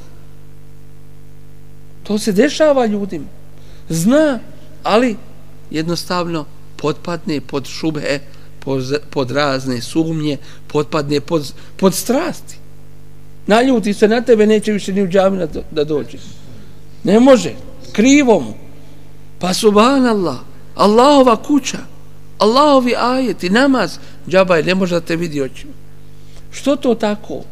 To 2.03 2.19
se 2.19 2.33
dešava 2.33 2.87
ljudima. 2.87 3.27
Zna, 3.89 4.39
ali 4.83 5.17
jednostavno 5.71 6.45
potpadne 6.77 7.41
pod 7.41 7.67
šube, 7.67 8.21
pod, 8.65 8.95
pod 9.11 9.31
razne 9.31 9.81
sumnje, 9.81 10.37
potpadne 10.67 11.21
pod, 11.21 11.53
pod 11.77 11.95
strasti. 11.95 12.57
Naljuti 13.47 13.95
se 13.95 14.09
na 14.09 14.21
tebe, 14.21 14.47
neće 14.47 14.73
više 14.73 14.93
ni 14.93 15.03
u 15.03 15.09
džami 15.09 15.47
da 15.71 15.85
dođe. 15.85 16.19
Ne 17.05 17.21
može. 17.21 17.53
Krivo 17.93 18.41
mu. 18.41 18.55
Pa 19.39 19.55
subhanallah, 19.55 20.37
Allahova 20.75 21.37
kuća, 21.37 21.79
Allahovi 22.39 22.95
ajeti, 22.99 23.51
namaz, 23.51 23.99
džabaj, 24.29 24.63
ne 24.63 24.75
može 24.75 24.95
da 24.95 25.01
te 25.01 25.17
vidi 25.17 25.43
očima. 25.43 25.73
Što 26.51 26.77
to 26.77 26.95
tako? 26.95 27.43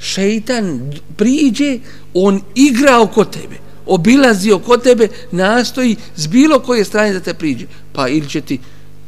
šeitan 0.00 0.92
priđe, 1.16 1.78
on 2.14 2.40
igra 2.54 3.00
oko 3.00 3.24
tebe, 3.24 3.56
obilazi 3.86 4.52
oko 4.52 4.76
tebe, 4.76 5.08
nastoji 5.30 5.96
s 6.16 6.26
bilo 6.26 6.58
koje 6.58 6.84
strane 6.84 7.12
da 7.12 7.20
te 7.20 7.34
priđe. 7.34 7.66
Pa 7.92 8.08
ili 8.08 8.28
će 8.28 8.40
ti 8.40 8.58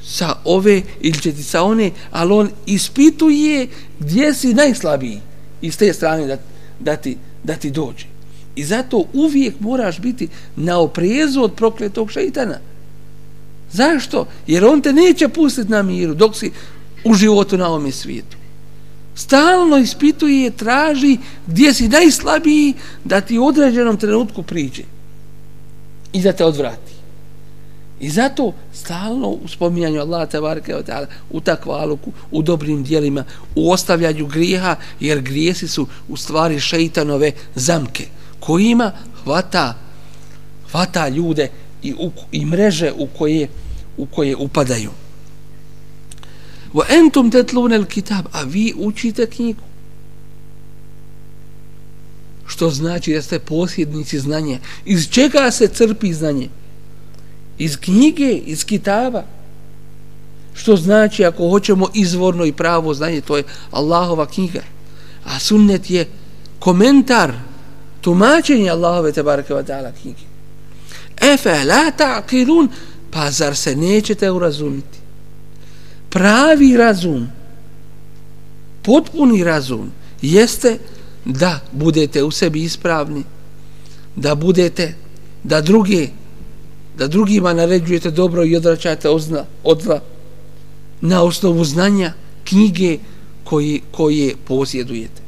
sa 0.04 0.34
ove, 0.44 0.82
ili 1.00 1.20
će 1.20 1.32
ti 1.32 1.42
sa 1.42 1.62
one, 1.62 1.90
ali 2.10 2.32
on 2.32 2.50
ispituje 2.66 3.68
gdje 3.98 4.34
si 4.34 4.54
najslabiji 4.54 5.20
iz 5.62 5.78
te 5.78 5.92
strane 5.92 6.26
da, 6.26 6.36
da, 6.80 6.96
ti, 6.96 7.16
da 7.44 7.54
ti 7.54 7.70
dođe. 7.70 8.06
I 8.56 8.64
zato 8.64 9.04
uvijek 9.12 9.60
moraš 9.60 10.00
biti 10.00 10.28
na 10.56 10.78
oprezu 10.78 11.42
od 11.42 11.54
prokletog 11.54 12.10
šeitana. 12.10 12.58
Zašto? 13.72 14.26
Jer 14.46 14.64
on 14.64 14.80
te 14.80 14.92
neće 14.92 15.28
pustiti 15.28 15.70
na 15.70 15.82
miru 15.82 16.14
dok 16.14 16.36
si 16.36 16.50
u 17.04 17.14
životu 17.14 17.58
na 17.58 17.68
ovom 17.68 17.92
svijetu 17.92 18.36
stalno 19.14 19.78
ispituje, 19.78 20.50
traži 20.50 21.18
gdje 21.46 21.74
si 21.74 21.88
najslabiji 21.88 22.74
da 23.04 23.20
ti 23.20 23.38
u 23.38 23.46
određenom 23.46 23.96
trenutku 23.96 24.42
priđe 24.42 24.82
i 26.12 26.22
da 26.22 26.32
te 26.32 26.44
odvrati. 26.44 26.91
I 28.02 28.10
zato 28.10 28.52
stalno 28.72 29.28
u 29.28 29.48
spominjanju 29.48 30.00
Allaha 30.00 30.26
te 30.26 30.40
barke 30.40 30.74
u 31.30 31.40
takvaluku, 31.40 32.12
u 32.30 32.42
dobrim 32.42 32.84
dijelima, 32.84 33.24
u 33.54 33.70
ostavljanju 33.70 34.26
grijeha, 34.26 34.76
jer 35.00 35.20
grijesi 35.20 35.68
su 35.68 35.86
u 36.08 36.16
stvari 36.16 36.60
šeitanove 36.60 37.32
zamke, 37.54 38.06
kojima 38.40 38.92
hvata, 39.24 39.74
hvata 40.70 41.08
ljude 41.08 41.50
i, 41.82 41.94
u, 41.94 42.10
i 42.32 42.44
mreže 42.46 42.92
u 42.92 43.06
koje, 43.06 43.48
u 43.96 44.06
koje 44.06 44.36
upadaju. 44.36 44.90
Wa 46.74 46.82
antum 46.98 47.30
tatluna 47.30 47.76
al-kitab, 47.76 48.24
a 48.32 48.42
vi 48.42 48.74
učite 48.76 49.26
knjigu. 49.26 49.62
Što 52.46 52.70
znači 52.70 53.14
da 53.14 53.22
ste 53.22 53.38
posjednici 53.38 54.18
znanja? 54.18 54.58
Iz 54.84 55.08
čega 55.10 55.50
se 55.50 55.68
crpi 55.68 56.12
znanje? 56.12 56.48
Iz 57.62 57.76
knjige, 57.76 58.32
iz 58.46 58.64
kitaba. 58.64 59.22
Što 60.54 60.76
znači 60.76 61.24
ako 61.24 61.48
hoćemo 61.48 61.88
izvorno 61.94 62.44
i 62.44 62.52
pravo 62.52 62.94
znanje, 62.94 63.20
to 63.20 63.36
je 63.36 63.44
Allahova 63.70 64.26
knjiga. 64.26 64.62
A 65.24 65.38
sunnet 65.38 65.90
je 65.90 66.08
komentar, 66.58 67.32
tumačenje 68.00 68.70
Allahove 68.70 69.12
te 69.12 69.22
barake 69.22 69.54
wa 69.54 69.92
knjige. 70.02 70.24
Efe 71.20 71.64
la 71.64 71.90
ta'kirun, 71.98 72.68
pa 73.10 73.30
zar 73.30 73.56
se 73.56 73.76
nećete 73.76 74.30
urazumiti? 74.30 75.02
pravi 76.12 76.76
razum, 76.76 77.28
potpuni 78.82 79.44
razum, 79.44 79.90
jeste 80.22 80.78
da 81.24 81.60
budete 81.72 82.22
u 82.22 82.30
sebi 82.30 82.62
ispravni, 82.62 83.24
da 84.16 84.34
budete, 84.34 84.94
da 85.44 85.60
druge, 85.60 86.08
da 86.98 87.06
drugima 87.06 87.52
naređujete 87.52 88.10
dobro 88.10 88.44
i 88.44 88.56
odvraćate 88.56 89.08
ozna, 89.08 89.44
odla 89.64 90.00
na 91.00 91.22
osnovu 91.22 91.64
znanja 91.64 92.12
knjige 92.44 92.98
koji, 93.44 93.80
koje 93.90 94.34
posjedujete. 94.44 95.22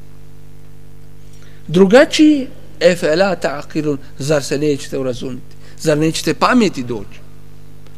Drugačije, 1.68 2.46
efela 2.81 3.37
ta'akirun, 3.42 3.96
zar 4.18 4.44
se 4.44 4.59
nećete 4.59 4.98
urazumiti? 4.98 5.55
Zar 5.81 5.98
nećete 5.98 6.35
pameti 6.35 6.83
doći? 6.83 7.18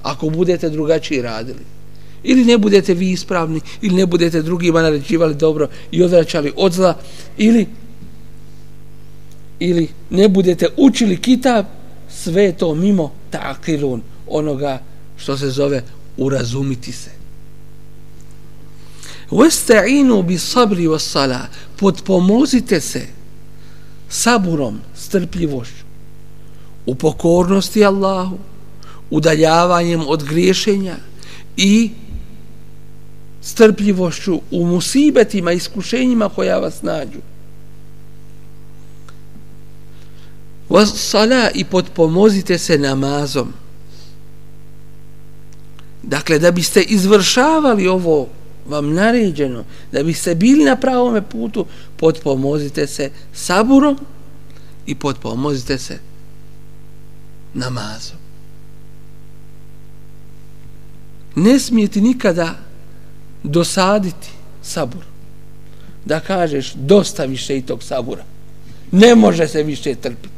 Ako 0.03 0.29
budete 0.31 0.71
drugačije 0.71 1.23
radili 1.23 1.77
ili 2.23 2.45
ne 2.45 2.59
budete 2.59 2.95
vi 2.95 3.11
ispravni 3.11 3.61
ili 3.83 3.95
ne 3.95 4.07
budete 4.07 4.43
drugima 4.43 4.83
naređivali 4.83 5.35
dobro 5.35 5.69
i 5.91 6.03
odvraćali 6.03 6.53
od 6.57 6.73
zla 6.73 6.99
ili 7.37 7.67
ili 9.59 9.89
ne 10.11 10.29
budete 10.29 10.69
učili 10.77 11.17
kitab 11.17 11.65
sve 12.23 12.53
to 12.53 12.75
mimo 12.75 13.13
takirun 13.31 14.03
onoga 14.27 14.81
što 15.17 15.37
se 15.37 15.51
zove 15.51 15.83
urazumiti 16.17 16.93
se 16.93 17.11
Wasta'inu 19.31 20.23
bi 20.23 20.39
sabri 20.39 20.87
was 20.87 20.99
sala 20.99 21.49
podpomozite 21.77 22.81
se 22.81 23.07
saburom, 24.09 24.79
strpljivošću 24.95 25.85
u 26.87 26.95
pokornosti 26.95 27.85
Allahu 27.85 28.39
udaljavanjem 29.11 30.03
od 30.09 30.25
griješenja 30.25 30.97
i 31.57 31.91
strpljivošću 33.43 34.41
u 34.51 34.67
musibetima, 34.67 35.53
iskušenjima 35.53 36.29
koja 36.29 36.59
vas 36.59 36.83
nađu. 36.83 37.19
Vasala 40.69 41.51
i 41.55 41.65
podpomozite 41.65 42.59
se 42.59 42.79
namazom. 42.79 43.53
Dakle, 46.03 46.39
da 46.39 46.51
biste 46.51 46.83
izvršavali 46.83 47.89
ovo 47.89 48.29
vam 48.69 48.95
naređeno 48.95 49.65
da 49.93 50.03
biste 50.03 50.35
bili 50.35 50.65
na 50.65 50.77
pravom 50.77 51.25
putu, 51.31 51.67
potpomozite 51.97 52.87
se 52.87 53.11
saburom 53.33 53.99
i 54.87 54.95
potpomozite 54.95 55.79
se 55.79 55.99
namazom. 57.55 58.17
Ne 61.35 61.59
smijeti 61.59 62.01
nikada 62.01 62.55
dosaditi 63.43 64.29
sabur. 64.63 65.05
Da 66.05 66.21
kažeš 66.21 66.73
dosta 66.75 67.25
više 67.25 67.59
i 67.59 67.63
tog 67.63 67.83
sabura. 67.83 68.25
Ne 68.93 69.15
može 69.15 69.49
se 69.49 69.63
više 69.63 69.95
trpiti. 69.95 70.36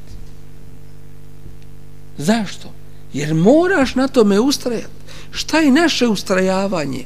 Zašto? 2.18 2.72
Jer 3.12 3.34
moraš 3.34 3.94
na 3.94 4.08
tome 4.08 4.40
ustrajati. 4.40 4.98
Šta 5.30 5.58
je 5.58 5.72
naše 5.72 6.06
ustrajavanje? 6.06 7.04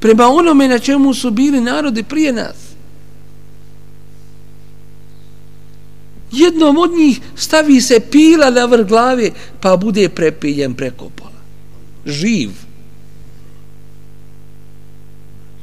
Prema 0.00 0.26
onome 0.26 0.68
na 0.68 0.78
čemu 0.78 1.14
su 1.14 1.30
bili 1.30 1.60
narodi 1.60 2.02
prije 2.02 2.32
nas. 2.32 2.56
Jednom 6.32 6.78
od 6.78 6.90
njih 6.92 7.20
stavi 7.36 7.80
se 7.80 8.00
pila 8.00 8.50
na 8.50 8.64
vrh 8.64 8.86
glave 8.86 9.30
pa 9.60 9.76
bude 9.76 10.08
prepiljen 10.08 10.74
preko 10.74 11.10
pola. 11.16 11.40
Živ. 12.06 12.50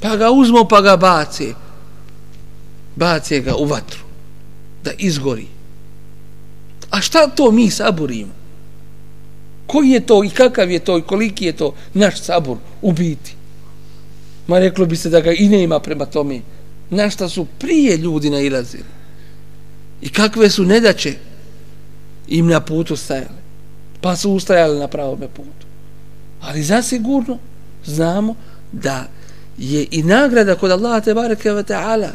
Pa 0.01 0.15
ga 0.15 0.31
uzmo 0.31 0.65
pa 0.67 0.81
ga 0.81 0.97
bace. 0.97 1.53
Bace 2.95 3.39
ga 3.39 3.55
u 3.55 3.65
vatru. 3.65 4.03
Da 4.83 4.91
izgori. 4.97 5.47
A 6.89 7.01
šta 7.01 7.27
to 7.27 7.51
mi 7.51 7.69
saburimo? 7.69 8.44
Koji 9.67 9.89
je 9.89 9.99
to 9.99 10.23
i 10.23 10.29
kakav 10.29 10.71
je 10.71 10.79
to 10.79 10.97
i 10.97 11.01
koliki 11.01 11.45
je 11.45 11.53
to 11.53 11.73
naš 11.93 12.21
sabor 12.21 12.57
u 12.81 12.91
biti? 12.91 13.35
Ma 14.47 14.59
reklo 14.59 14.85
bi 14.85 14.95
se 14.95 15.09
da 15.09 15.21
ga 15.21 15.31
i 15.31 15.49
ne 15.49 15.63
ima 15.63 15.79
prema 15.79 16.05
tome. 16.05 16.41
Na 16.89 17.09
šta 17.09 17.29
su 17.29 17.45
prije 17.59 17.97
ljudi 17.97 18.29
nailazili? 18.29 18.83
I 20.01 20.09
kakve 20.09 20.49
su 20.49 20.63
nedaće 20.63 21.13
im 22.27 22.47
na 22.47 22.59
putu 22.59 22.95
stajale? 22.95 23.45
Pa 24.01 24.15
su 24.15 24.31
ustajali 24.31 24.79
na 24.79 24.87
pravome 24.87 25.27
putu. 25.27 25.65
Ali 26.41 26.63
zasigurno 26.63 27.37
znamo 27.85 28.35
da 28.71 29.07
je 29.57 29.87
i 29.91 30.03
nagrada 30.03 30.55
kod 30.55 30.71
Allaha 30.71 31.01
te 31.01 31.13
bareke 31.13 31.51
ve 31.51 31.63
taala 31.63 32.09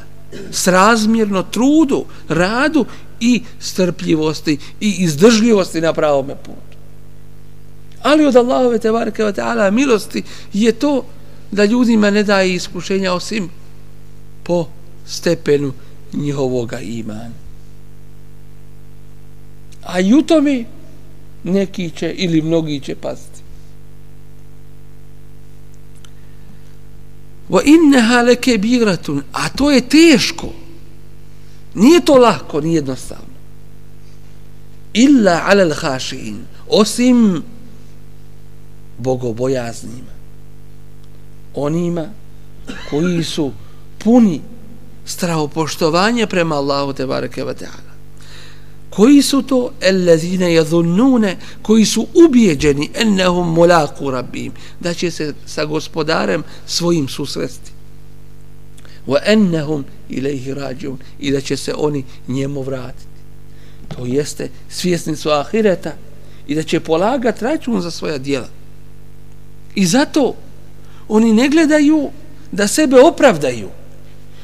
srazmjerno 0.51 1.43
trudu, 1.43 2.05
radu 2.29 2.87
i 3.21 3.43
strpljivosti 3.59 4.59
i 4.81 4.97
izdržljivosti 4.99 5.81
na 5.81 5.93
pravome 5.93 6.37
putu. 6.37 6.70
Ali 8.03 8.27
od 8.27 8.37
Allahove 8.37 8.79
te 8.79 8.91
barke 8.91 9.25
ve 9.25 9.33
taala 9.33 9.71
milosti 9.71 10.23
je 10.53 10.73
to 10.73 11.05
da 11.51 11.65
ljudima 11.65 12.11
ne 12.11 12.23
daje 12.23 12.55
iskušenja 12.55 13.13
osim 13.13 13.51
po 14.43 14.67
stepenu 15.07 15.73
njihovoga 16.13 16.81
imana. 16.81 17.31
A 19.83 20.01
i 20.01 20.15
u 20.15 20.23
tome 20.23 20.65
neki 21.45 21.91
će 21.91 22.11
ili 22.11 22.43
mnogi 22.43 22.81
će 22.81 22.95
pasti. 22.95 23.41
Wa 27.51 27.61
innaha 27.65 28.23
lakabiratun, 28.23 29.23
a 29.33 29.49
to 29.49 29.71
je 29.71 29.89
teško. 29.89 30.53
Nije 31.75 32.01
to 32.01 32.15
lako, 32.15 32.61
nije 32.61 32.75
jednostavno. 32.75 33.25
Illa 34.93 35.43
ala 35.47 35.65
al-khashin, 35.65 36.37
osim 36.69 37.43
bogobojaznima. 39.01 40.13
Onima 41.55 42.09
koji 42.91 43.25
su 43.25 43.53
puni 43.99 44.41
strahopoštovanja 45.05 46.27
prema 46.27 46.57
Allahu 46.57 46.93
te 46.93 47.07
bareke 47.07 47.45
ve 47.45 47.55
taala. 47.55 47.91
Koji 48.91 49.23
su 49.23 49.43
to? 49.43 49.71
Ellezina 49.81 50.47
yadhunnun 50.47 51.35
koji 51.63 51.85
su 51.85 52.07
ubijeđeni 52.27 52.91
ennahum 52.95 53.55
mulaqu 53.57 54.11
rabbim 54.11 54.53
da 54.81 54.95
će 54.95 55.11
se 55.11 55.35
sa 55.47 55.65
gospodarem 55.65 56.43
svojim 56.67 57.09
susresti. 57.09 57.71
Wa 59.07 59.19
annahum 59.27 59.85
ilayhi 60.09 60.55
rajiun 60.55 60.99
i 61.19 61.31
da 61.31 61.41
će 61.41 61.57
se 61.57 61.75
oni 61.77 62.05
njemu 62.29 62.63
vratiti. 62.63 63.07
To 63.89 64.07
jeste 64.07 64.49
svjesni 64.69 65.17
su 65.17 65.31
ahireta 65.31 65.93
i 66.47 66.55
da 66.55 66.63
će 66.63 66.81
polagati 66.81 67.45
račun 67.45 67.81
za 67.81 67.91
svoja 67.91 68.19
djela 68.19 68.49
i 69.75 69.87
zato 69.87 70.35
oni 71.09 71.33
ne 71.33 71.49
gledaju 71.49 72.11
da 72.53 72.69
sebe 72.69 73.01
opravdaju, 73.01 73.69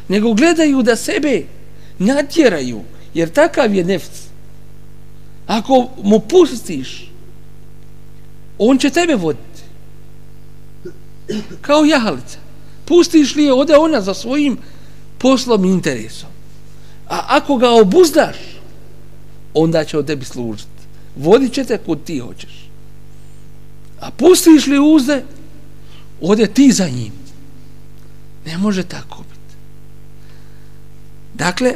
nego 0.09 0.35
gledaju 0.35 0.83
da 0.83 0.97
sebe 0.97 1.43
natjeraju, 1.99 2.83
jer 3.15 3.31
takav 3.31 3.75
je 3.75 3.85
nefc. 3.85 4.27
Ako 5.47 5.89
mu 6.03 6.21
pustiš, 6.21 7.11
on 8.59 8.79
će 8.79 8.91
tebe 8.91 9.15
voditi. 9.15 9.62
Kao 11.61 11.85
jahalica. 11.85 12.39
Pustiš 12.85 13.35
li 13.37 13.45
je, 13.45 13.53
ode 13.53 13.77
ona 13.77 14.01
za 14.01 14.15
svojim 14.15 14.59
poslom 15.19 15.65
i 15.65 15.69
interesom. 15.69 16.31
A 17.09 17.27
ako 17.29 17.57
ga 17.57 17.71
obuzdaš, 17.71 18.37
onda 19.55 19.85
će 19.85 19.99
od 19.99 20.07
tebi 20.07 20.25
služiti. 20.25 20.71
Vodit 21.17 21.53
će 21.53 21.65
te 21.65 21.79
kod 21.79 22.05
ti 22.05 22.19
hoćeš. 22.19 22.65
A 24.00 24.11
pustiš 24.11 24.66
li 24.66 24.78
uzde, 24.78 25.24
ode 26.20 26.46
ti 26.46 26.72
za 26.72 26.88
njim. 26.88 27.12
Ne 28.46 28.59
može 28.59 28.82
tako 28.82 29.22
biti. 29.22 29.56
Dakle, 31.35 31.74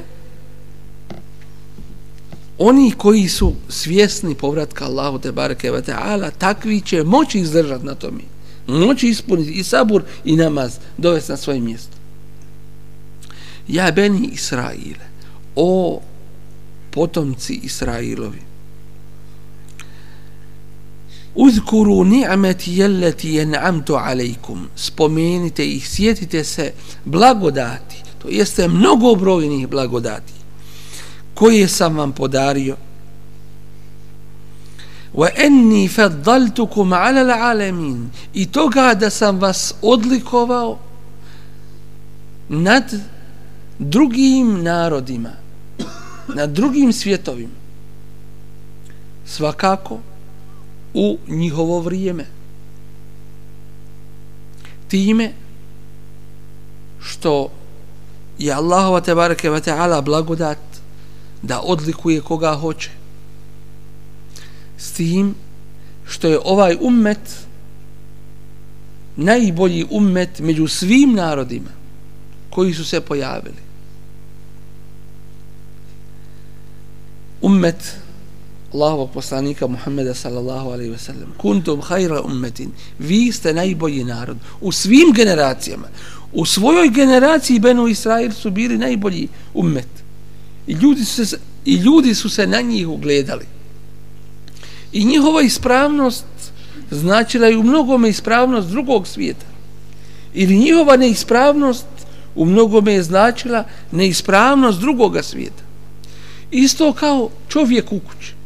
oni 2.59 2.93
koji 2.97 3.29
su 3.29 3.55
svjesni 3.69 4.35
povratka 4.35 4.85
Allahu 4.85 5.19
te 5.19 5.33
bareke 5.33 5.71
ve 5.71 5.83
taala 5.83 6.31
takvi 6.31 6.81
će 6.81 7.05
moći 7.05 7.39
izdržati 7.39 7.85
na 7.85 7.95
tome 7.95 8.21
moći 8.67 9.09
ispuniti 9.09 9.53
i 9.53 9.65
sabur 9.65 10.03
i 10.25 10.37
namaz 10.37 10.79
dovesti 10.97 11.33
na 11.33 11.37
svoje 11.37 11.61
mjesto 11.61 11.97
ja 13.69 13.91
beni 13.91 14.29
Israile 14.33 15.07
o 15.57 16.01
potomci 16.91 17.61
Israilovi 17.63 18.50
Uzkuru 21.35 22.05
ni'meti 22.05 22.79
jelleti 22.79 23.35
jen'amtu 23.39 23.97
alejkum. 23.97 24.69
Spomenite 24.77 25.67
ih, 25.67 25.89
sjetite 25.89 26.45
se 26.45 26.73
blagodati, 27.05 28.03
to 28.19 28.29
jeste 28.29 28.69
mnogobrojnih 28.69 29.69
blagodati, 29.69 30.33
koje 31.35 31.69
sam 31.69 31.97
vam 31.97 32.13
podario. 32.13 32.77
Wa 35.15 35.29
enni 35.37 35.89
faddaltukum 35.89 36.93
ala 36.93 37.23
l'alamin. 37.23 38.11
I 38.35 38.47
toga 38.47 38.95
da 38.95 39.11
sam 39.11 39.39
vas 39.39 39.75
odlikovao 39.83 40.79
nad 42.49 42.95
drugim 43.79 44.63
narodima, 44.63 45.31
nad 46.35 46.51
drugim 46.51 46.93
svjetovima. 46.93 47.61
Svakako, 49.27 49.99
u 50.95 51.19
njihovo 51.29 51.81
vrijeme. 51.81 52.27
Time 54.89 55.33
što 57.01 57.51
je 58.39 58.53
Allahova 58.53 59.01
tebareke 59.01 59.51
ve 59.51 59.61
ta'ala 59.61 60.03
blagodat 60.05 60.59
da 61.43 61.61
odlikuje 61.61 62.21
koga 62.21 62.55
hoće. 62.55 62.91
S 64.79 64.93
tim 64.93 65.35
što 66.07 66.29
je 66.29 66.41
ovaj 66.45 66.77
ummet 66.81 67.47
najbolji 69.17 69.87
ummet 69.91 70.39
među 70.39 70.69
svim 70.69 71.13
narodima 71.13 71.71
koji 72.51 72.75
su 72.75 72.85
se 72.85 73.01
pojavili. 73.01 73.63
Ummet 77.43 77.97
Allahovog 78.73 79.11
poslanika 79.11 79.67
Muhammeda 79.67 80.15
sallallahu 80.15 80.71
alaihi 80.71 80.93
wasallam 80.93 81.35
kuntum 81.37 81.81
hajra 81.81 82.23
ummetin. 82.23 82.71
Vi 82.99 83.33
ste 83.33 83.55
najbolji 83.55 84.05
narod. 84.05 84.37
U 84.61 84.73
svim 84.73 85.13
generacijama. 85.13 85.89
U 86.33 86.47
svojoj 86.47 86.89
generaciji 86.89 87.59
Benu 87.59 87.89
Israil 87.89 88.33
su 88.33 88.51
bili 88.51 88.79
najbolji 88.79 89.29
ummet. 89.55 89.89
I 90.67 90.73
ljudi 90.73 91.05
su 91.05 91.27
se, 91.27 91.39
i 91.65 91.75
ljudi 91.75 92.15
su 92.15 92.29
se 92.29 92.47
na 92.47 92.61
njih 92.61 92.89
ugledali. 92.89 93.47
I 94.93 95.05
njihova 95.05 95.43
ispravnost 95.43 96.25
značila 96.91 97.47
je 97.47 97.59
u 97.59 97.63
mnogome 97.63 98.09
ispravnost 98.09 98.69
drugog 98.69 99.07
svijeta. 99.07 99.47
Ili 100.35 100.59
njihova 100.59 100.97
neispravnost 100.97 101.87
u 102.35 102.45
mnogome 102.45 102.93
je 102.93 103.03
značila 103.03 103.65
neispravnost 103.93 104.81
drugoga 104.81 105.23
svijeta. 105.23 105.63
Isto 106.51 106.93
kao 106.93 107.31
čovjek 107.49 107.93
u 107.93 108.01
kući. 108.01 108.40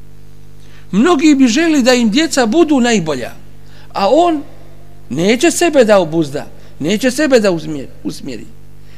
Mnogi 0.94 1.34
bi 1.34 1.46
želi 1.46 1.82
da 1.82 1.94
im 1.94 2.10
djeca 2.10 2.46
budu 2.46 2.80
najbolja, 2.80 3.32
a 3.92 4.08
on 4.10 4.42
neće 5.10 5.50
sebe 5.50 5.84
da 5.84 5.98
obuzda, 5.98 6.46
Neće 6.78 7.10
sebe 7.10 7.40
da 7.40 7.50
uzmjeri. 7.50 7.88
usmjeri. 8.04 8.46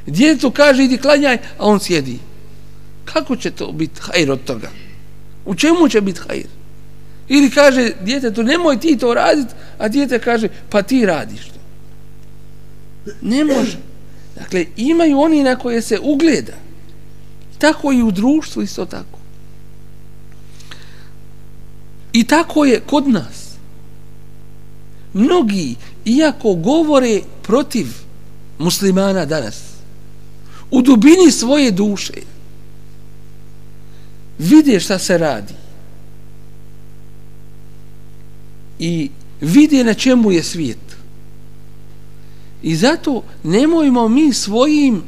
Djetu 0.07 0.51
kaže 0.51 0.85
idi 0.85 0.99
klanjaj, 0.99 1.37
a 1.37 1.67
on 1.67 1.81
sjedi. 1.81 2.19
Kako 3.05 3.37
će 3.37 3.51
to 3.51 3.73
biti 3.73 4.01
hajr 4.01 4.31
od 4.31 4.45
toga? 4.45 4.71
U 5.47 5.55
čemu 5.55 5.89
će 5.89 6.01
biti 6.01 6.21
hajr? 6.29 6.47
Ili 7.29 7.51
kaže 7.51 7.93
djete 8.01 8.35
to 8.35 8.43
nemoj 8.43 8.81
ti 8.81 8.97
to 8.99 9.15
raditi, 9.15 9.55
a 9.79 9.89
djete 9.89 10.19
kaže 10.19 10.49
pa 10.71 10.83
ti 10.83 11.07
radiš 11.07 11.47
to. 11.47 11.61
Ne 13.23 13.45
može. 13.45 13.79
Dakle, 14.37 14.67
imaju 14.77 15.21
oni 15.21 15.43
na 15.43 15.57
koje 15.57 15.83
se 15.83 15.99
ugleda. 16.03 16.55
Tako 17.59 17.93
i 17.93 18.03
u 18.03 18.11
društvu 18.11 18.63
isto 18.63 18.85
tako. 18.85 19.19
I 22.17 22.25
tako 22.25 22.65
je 22.65 22.81
kod 22.81 23.09
nas. 23.09 23.47
Mnogi, 25.13 25.75
iako 26.05 26.55
govore 26.55 27.21
protiv 27.43 27.87
muslimana 28.59 29.25
danas, 29.25 29.61
u 30.71 30.83
dubini 30.83 31.31
svoje 31.31 31.71
duše, 31.71 32.13
vide 34.39 34.81
šta 34.81 34.99
se 34.99 35.19
radi. 35.19 35.55
I 38.79 39.11
vide 39.41 39.85
na 39.85 39.95
čemu 39.95 40.33
je 40.33 40.43
svijet. 40.43 40.97
I 42.63 42.77
zato 42.77 43.23
nemojmo 43.43 44.09
mi 44.09 44.33
svojim 44.33 45.03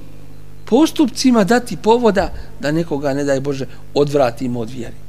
postupcima 0.65 1.45
dati 1.45 1.77
povoda 1.77 2.33
da 2.61 2.73
nekoga, 2.73 3.15
ne 3.15 3.25
daj 3.25 3.41
Bože, 3.41 3.67
odvratimo 3.95 4.61
od 4.61 4.71
vjeri. 4.71 5.08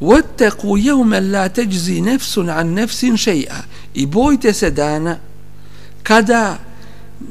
وَاتَّقُوا 0.00 0.78
يَوْمَ 0.78 1.14
لَا 1.14 1.46
تَجْزِي 1.46 2.00
نَفْسٌ 2.00 2.38
عَنْ 2.38 2.74
نَفْسٍ 2.74 3.04
شَيْئًا 3.04 3.62
I 3.94 4.06
bojte 4.06 4.52
se 4.52 4.70
dana 4.70 5.18
kada 6.02 6.58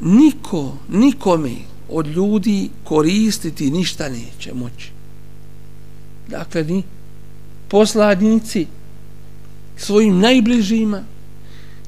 niko, 0.02 0.76
nikome 0.88 1.54
od 1.88 2.06
ljudi 2.06 2.70
koristiti 2.84 3.70
ništa 3.70 4.08
neće 4.08 4.54
moći. 4.54 4.90
Dakle, 6.28 6.64
ni 6.64 6.82
posladnici 7.68 8.66
svojim 9.76 10.18
najbližima, 10.18 11.02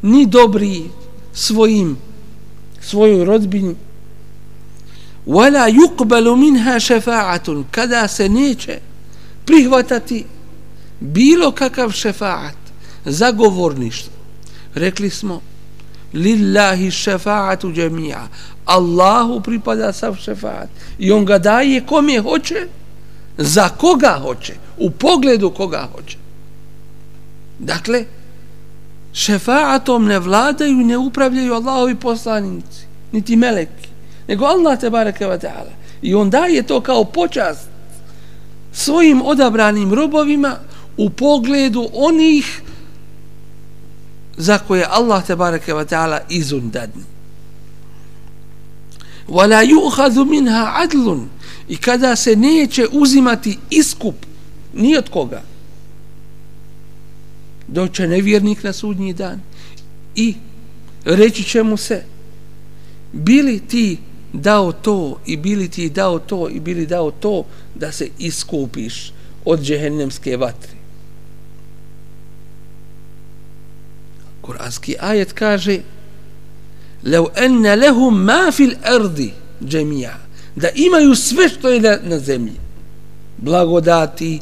ni 0.02 0.26
dobri 0.26 0.82
svojim 1.32 1.96
svojoj 2.80 3.24
rodbini, 3.24 3.74
wala 5.26 5.68
yuqbalu 5.70 6.36
minha 6.36 6.80
shafa'atun 6.80 7.64
kada 7.70 8.08
se 8.08 8.28
neće 8.28 8.78
prihvatati 9.44 10.24
bilo 10.99 11.51
kakav 11.51 11.91
šefaat 11.91 12.57
zagovorništvo. 13.05 14.13
Rekli 14.75 15.09
smo 15.09 15.41
lillahi 16.13 16.91
šefaatu 16.91 17.71
džemija 17.73 18.27
Allahu 18.65 19.41
pripada 19.41 19.93
sav 19.93 20.15
šefaat. 20.15 20.69
I 20.99 21.11
on 21.11 21.25
ga 21.25 21.37
daje 21.37 21.85
kome 21.85 22.19
hoće 22.19 22.67
za 23.37 23.69
koga 23.69 24.19
hoće 24.21 24.53
u 24.77 24.91
pogledu 24.91 25.49
koga 25.49 25.87
hoće. 25.95 26.17
Dakle 27.59 28.05
šefaatom 29.13 30.05
ne 30.05 30.19
vladaju 30.19 30.77
ne 30.77 30.97
upravljaju 30.97 31.53
Allahovi 31.53 31.95
poslanici 31.95 32.85
niti 33.11 33.35
meleki 33.35 33.89
nego 34.27 34.45
Allah 34.45 34.79
te 34.79 34.89
bareke 34.89 35.25
wa 35.25 35.39
ta'ala. 35.39 35.71
I 36.01 36.15
on 36.15 36.29
daje 36.29 36.63
to 36.63 36.81
kao 36.81 37.03
počast 37.03 37.69
svojim 38.71 39.21
odabranim 39.21 39.93
robovima 39.93 40.55
u 40.97 41.09
pogledu 41.09 41.89
onih 41.93 42.61
za 44.37 44.57
koje 44.57 44.85
Allah 44.89 45.25
te 45.25 45.35
bareke 45.35 45.73
ve 45.73 45.85
taala 45.85 46.19
izun 46.29 46.69
dadni. 46.71 47.03
Wala 49.27 49.63
yu'khadhu 49.63 50.25
minha 50.25 50.73
adlun. 50.75 51.29
I 51.67 51.77
kada 51.77 52.15
se 52.15 52.35
neće 52.35 52.87
uzimati 52.91 53.57
iskup 53.69 54.15
ni 54.73 54.97
od 54.97 55.09
koga 55.09 55.41
doće 57.67 58.07
nevjernik 58.07 58.63
na 58.63 58.73
sudnji 58.73 59.13
dan 59.13 59.41
i 60.15 60.35
reći 61.05 61.43
će 61.43 61.63
mu 61.63 61.77
se 61.77 62.03
bili 63.13 63.59
ti 63.59 63.97
dao 64.33 64.71
to 64.71 65.19
i 65.25 65.37
bili 65.37 65.69
ti 65.69 65.89
dao 65.89 66.19
to 66.19 66.49
i 66.49 66.59
bili 66.59 66.85
dao 66.85 67.11
to 67.11 67.45
da 67.75 67.91
se 67.91 68.09
iskupiš 68.19 69.13
od 69.45 69.61
džehennemske 69.61 70.37
vatre. 70.37 70.76
Kur'anski 74.47 74.95
ajet 74.99 75.33
kaže 75.33 75.79
Lev 77.03 77.25
enne 77.35 77.75
lehum 77.75 78.23
ma 78.25 78.51
fil 78.51 78.73
ardi 78.83 79.33
džemija 79.63 80.17
da 80.55 80.69
imaju 80.75 81.15
sve 81.15 81.49
što 81.49 81.69
je 81.69 81.81
na, 81.81 81.97
na 82.03 82.19
zemlji. 82.19 82.59
Blagodati 83.37 84.39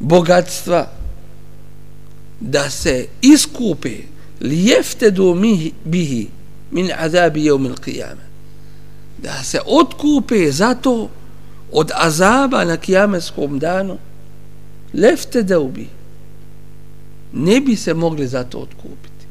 bogatstva 0.00 0.90
da 2.40 2.70
se 2.70 3.06
iskupe 3.22 3.94
lijeftedu 4.40 5.36
bihi 5.84 6.28
min 6.70 6.90
azabi 6.98 7.44
jeumil 7.44 7.74
qiyama. 7.74 8.24
Da 9.18 9.42
se 9.42 9.60
otkupe 9.66 10.50
zato 10.50 11.08
od 11.72 11.90
azaba 11.94 12.64
na 12.64 12.76
kijameskom 12.76 13.58
danu 13.58 13.98
lefte 14.94 15.42
bihi 15.42 15.88
ne 17.34 17.60
bi 17.60 17.76
se 17.76 17.94
mogli 17.94 18.26
za 18.26 18.44
to 18.44 18.58
otkupiti. 18.58 19.26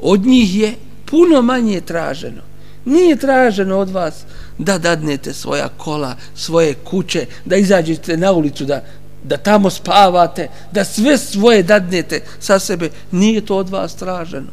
Od 0.00 0.26
njih 0.26 0.56
je 0.56 0.74
puno 1.04 1.42
manje 1.42 1.80
traženo. 1.80 2.42
Nije 2.84 3.16
traženo 3.16 3.78
od 3.78 3.90
vas 3.90 4.24
da 4.58 4.78
dadnete 4.78 5.32
svoja 5.32 5.68
kola 5.68 6.16
svoje 6.34 6.74
kuće 6.74 7.26
da 7.44 7.56
izađete 7.56 8.16
na 8.16 8.32
ulicu 8.32 8.64
da, 8.64 8.84
da 9.24 9.36
tamo 9.36 9.70
spavate 9.70 10.48
da 10.72 10.84
sve 10.84 11.18
svoje 11.18 11.62
dadnete 11.62 12.20
sa 12.38 12.58
sebe. 12.58 12.90
Nije 13.10 13.40
to 13.40 13.56
od 13.56 13.68
vas 13.68 13.94
traženo. 13.94 14.48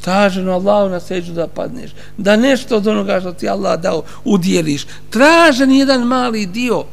Traženo 0.00 0.52
Allahu 0.52 0.90
na 0.90 1.00
seđu 1.00 1.32
da 1.32 1.46
padneš 1.46 1.90
da 2.16 2.36
nešto 2.36 2.76
od 2.76 2.86
onoga 2.86 3.20
što 3.20 3.32
ti 3.32 3.48
Allah 3.48 3.80
dao 3.80 4.02
udjeliš. 4.24 4.86
Tražen 5.10 5.72
jedan 5.72 6.02
mali 6.02 6.46
dio 6.46 6.84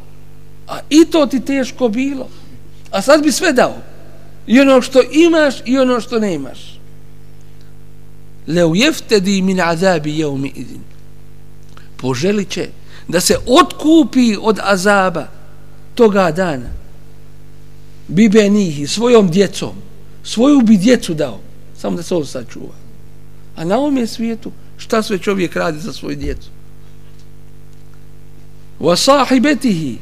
a 0.67 0.79
i 0.89 1.05
to 1.05 1.25
ti 1.25 1.39
teško 1.39 1.89
bilo. 1.89 2.27
A 2.91 3.01
sad 3.01 3.23
bi 3.23 3.31
sve 3.31 3.53
dao 3.53 3.90
i 4.47 4.59
ono 4.59 4.81
što 4.81 5.01
imaš 5.11 5.55
i 5.65 5.77
ono 5.77 6.01
što 6.01 6.19
ne 6.19 6.33
imaš 6.33 6.81
leu 8.47 8.75
jeftedi 8.75 9.41
min 9.41 9.61
azabi 9.61 10.17
jeumi 10.19 10.51
idin. 10.55 10.81
Poželit 11.97 12.49
će 12.49 12.69
da 13.07 13.19
se 13.19 13.37
otkupi 13.45 14.35
od 14.41 14.59
azaba 14.63 15.27
toga 15.95 16.31
dana. 16.31 16.69
Bibe 18.07 18.49
nihi 18.49 18.87
svojom 18.87 19.31
djecom. 19.31 19.75
Svoju 20.23 20.61
bi 20.61 20.77
djecu 20.77 21.13
dao. 21.13 21.39
Samo 21.77 21.97
da 21.97 22.03
se 22.03 22.15
ovo 22.15 22.25
sačuva. 22.25 22.75
A 23.55 23.65
na 23.65 23.77
ovom 23.77 23.97
je 23.97 24.07
svijetu 24.07 24.51
šta 24.77 25.03
sve 25.03 25.17
čovjek 25.17 25.55
radi 25.55 25.79
za 25.79 25.93
svoju 25.93 26.15
djecu? 26.15 26.49
Wa 28.79 28.95
sahibetihi 28.95 29.97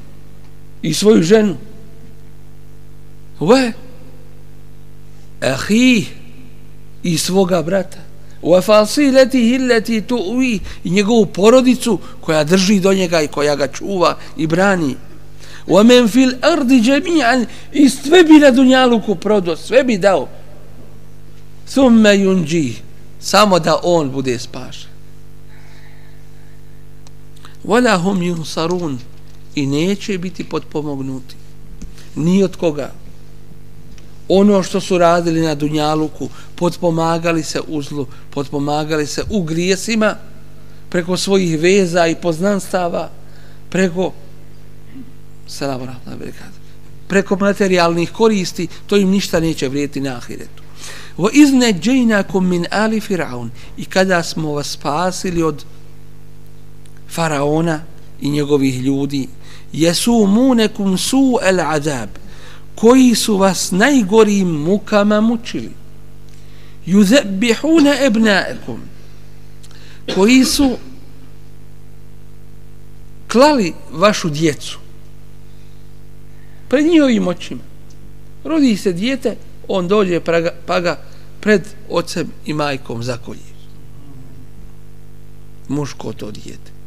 i 0.82 0.94
svoju 0.94 1.24
ženu. 1.24 1.56
Wa? 3.40 3.72
Ahi 5.42 6.06
i 7.04 7.18
svoga 7.18 7.62
brata. 7.62 7.98
Wa 8.42 8.62
fasilatihi 8.62 9.56
allati 9.56 10.02
tuwi 10.02 10.60
i 10.84 10.90
njegovu 10.90 11.26
porodicu 11.26 12.00
koja 12.22 12.44
drži 12.44 12.80
do 12.80 12.94
njega 12.94 13.22
i 13.22 13.28
koja 13.28 13.56
ga 13.56 13.68
čuva 13.68 14.18
i 14.38 14.48
brani. 14.48 14.96
Wa 15.68 15.84
men 15.84 16.08
fil 16.08 16.32
ardi 16.42 16.82
jami'an 16.82 17.46
i 17.74 17.90
sve 17.90 18.24
bi 18.24 18.34
na 18.34 18.52
dunjaluku 18.52 19.16
prodo 19.16 19.56
sve 19.56 19.84
bi 19.84 19.98
dao. 19.98 20.28
Thumma 21.74 22.10
yunji 22.10 22.74
samo 23.20 23.60
da 23.60 23.80
on 23.84 24.12
bude 24.12 24.40
spašen. 24.40 24.90
Wala 27.64 27.98
hum 27.98 28.20
yunsarun 28.20 28.98
i 29.56 29.66
neće 29.66 30.18
biti 30.18 30.44
podpomognuti 30.44 31.36
ni 32.16 32.44
od 32.44 32.56
koga 32.56 32.92
ono 34.30 34.64
što 34.64 34.82
su 34.82 34.98
radili 34.98 35.42
na 35.42 35.56
Dunjaluku, 35.56 36.30
podpomagali 36.56 37.44
se 37.44 37.62
u 37.68 37.82
zlu, 37.82 38.08
podpomagali 38.30 39.08
se 39.08 39.24
u 39.30 39.44
grijesima, 39.44 40.16
preko 40.90 41.18
svojih 41.18 41.60
veza 41.60 42.08
i 42.08 42.16
poznanstava, 42.16 43.10
preko 43.70 44.14
salavora, 45.48 45.96
preko 47.08 47.36
materijalnih 47.36 48.12
koristi, 48.12 48.68
to 48.88 48.98
im 48.98 49.10
ništa 49.10 49.40
neće 49.40 49.68
vrijeti 49.68 50.02
na 50.02 50.18
ahiretu. 50.18 50.64
Vo 51.18 51.30
izne 51.34 51.74
džejnakum 51.74 52.50
min 52.50 52.66
ali 52.72 53.02
firaun 53.02 53.52
i 53.78 53.86
kada 53.86 54.24
smo 54.24 54.54
vas 54.54 54.70
spasili 54.70 55.44
od 55.44 55.66
faraona 57.10 57.82
i 58.22 58.30
njegovih 58.30 58.82
ljudi, 58.82 59.28
jesu 59.74 60.26
munekum 60.28 60.98
su 60.98 61.40
el 61.44 61.60
azab, 61.60 62.10
koji 62.80 63.16
su 63.16 63.38
vas 63.38 63.72
najgorim 63.72 64.48
mukama 64.48 65.22
mučili. 65.22 65.72
Yuzebihuna 66.86 68.06
ebnaekum 68.06 68.80
koji 70.16 70.46
su 70.46 70.78
klali 73.32 73.74
vašu 73.92 74.30
djecu 74.30 74.80
pred 76.70 76.86
njihovim 76.86 77.28
očima. 77.28 77.62
Rodi 78.44 78.78
se 78.78 78.94
dijete 78.94 79.36
on 79.68 79.88
dođe 79.88 80.20
pa 80.66 80.80
ga 80.80 81.00
pred 81.40 81.62
ocem 81.90 82.32
i 82.46 82.54
majkom 82.54 83.04
zakolje. 83.04 83.50
Muško 85.68 86.14
to 86.14 86.32
dijete. 86.32 86.79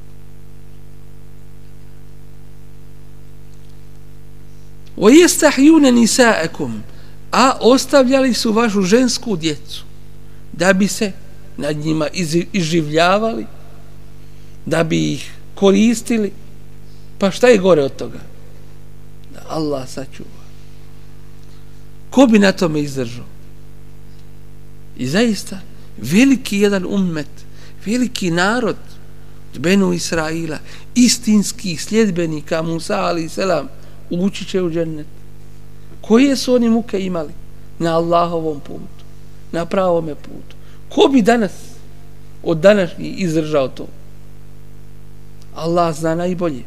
O 5.03 5.11
jestahjune 5.11 5.93
nisaekum 5.93 6.83
a 7.33 7.57
ostavljali 7.61 8.35
su 8.35 8.53
vašu 8.53 8.83
žensku 8.83 9.37
djecu 9.37 9.85
da 10.53 10.73
bi 10.73 10.88
se 10.88 11.12
nad 11.57 11.77
njima 11.77 12.09
izživljavali 12.53 13.47
da 14.67 14.85
bi 14.85 15.12
ih 15.12 15.33
koristili. 15.55 16.33
Pa 17.19 17.31
šta 17.31 17.47
je 17.47 17.59
gore 17.59 17.83
od 17.83 17.97
toga? 17.97 18.19
Da 19.35 19.41
Allah 19.49 19.88
sačuva. 19.88 20.43
Ko 22.11 22.27
bi 22.27 22.38
na 22.38 22.53
tome 22.53 22.81
izdržao? 22.81 23.27
I 24.97 25.07
zaista 25.07 25.61
veliki 25.97 26.59
jedan 26.59 26.87
ummet 26.88 27.29
veliki 27.87 28.31
narod 28.31 28.77
Benu 29.59 29.93
Israila 29.93 30.59
istinski 30.95 31.77
sljedbenika 31.77 32.62
Musa 32.62 33.01
ali 33.01 33.29
selam 33.29 33.69
ući 34.20 34.44
će 34.44 34.62
u 34.62 34.70
džennet. 34.70 35.07
Koje 36.01 36.37
su 36.37 36.55
oni 36.55 36.68
muke 36.68 37.01
imali? 37.01 37.33
Na 37.79 37.96
Allahovom 37.96 38.61
putu 38.61 39.03
na 39.53 39.66
pravome 39.66 40.14
putu. 40.14 40.57
Ko 40.88 41.09
bi 41.09 41.22
danas 41.22 41.53
od 42.42 42.59
današnji 42.59 43.09
izdržao 43.09 43.68
to? 43.68 43.87
Allah 45.55 45.96
zna 45.96 46.14
najbolje. 46.14 46.62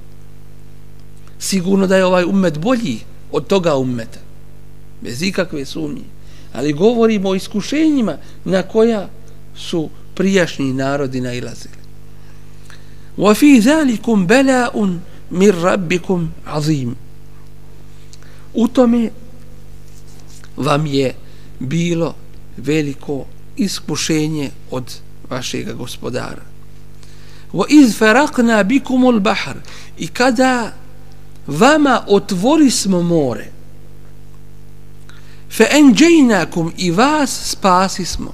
Sigurno 1.39 1.87
da 1.87 1.97
je 1.97 2.05
ovaj 2.05 2.23
ummet 2.23 2.57
bolji 2.57 2.99
od 3.31 3.47
toga 3.47 3.75
ummeta 3.75 4.19
bez 5.01 5.21
ikakve 5.21 5.65
sumnje. 5.65 6.05
Ali 6.53 6.73
govorimo 6.73 7.29
o 7.29 7.35
iskušenjima 7.35 8.17
na 8.45 8.63
koja 8.63 9.09
su 9.55 9.89
prijašnji 10.13 10.73
narodi 10.73 11.21
nailazili. 11.21 11.75
وَفِي 13.17 13.59
ذَلِكُمْ 13.59 14.27
بَلَاءٌ 14.27 14.99
مِنْ 15.31 15.51
رَبِّكُمْ 15.51 16.27
عَظِيمٌ 16.47 16.95
u 18.55 18.67
tome 18.67 19.09
vam 20.57 20.85
je 20.85 21.13
bilo 21.59 22.15
veliko 22.57 23.25
iskušenje 23.55 24.51
od 24.71 24.99
vašeg 25.29 25.73
gospodara. 25.73 26.41
Wa 27.53 27.65
iz 27.69 27.97
faraqna 27.99 28.63
bikum 28.63 29.03
al-bahr 29.03 29.55
i 29.97 30.07
kada 30.07 30.71
vama 31.47 32.03
otvori 32.07 32.71
smo 32.71 33.01
more 33.01 33.55
fa 35.57 35.63
anjaynakum 35.71 36.73
i 36.77 36.91
vas 36.91 37.51
spasi 37.51 38.05
smo. 38.05 38.33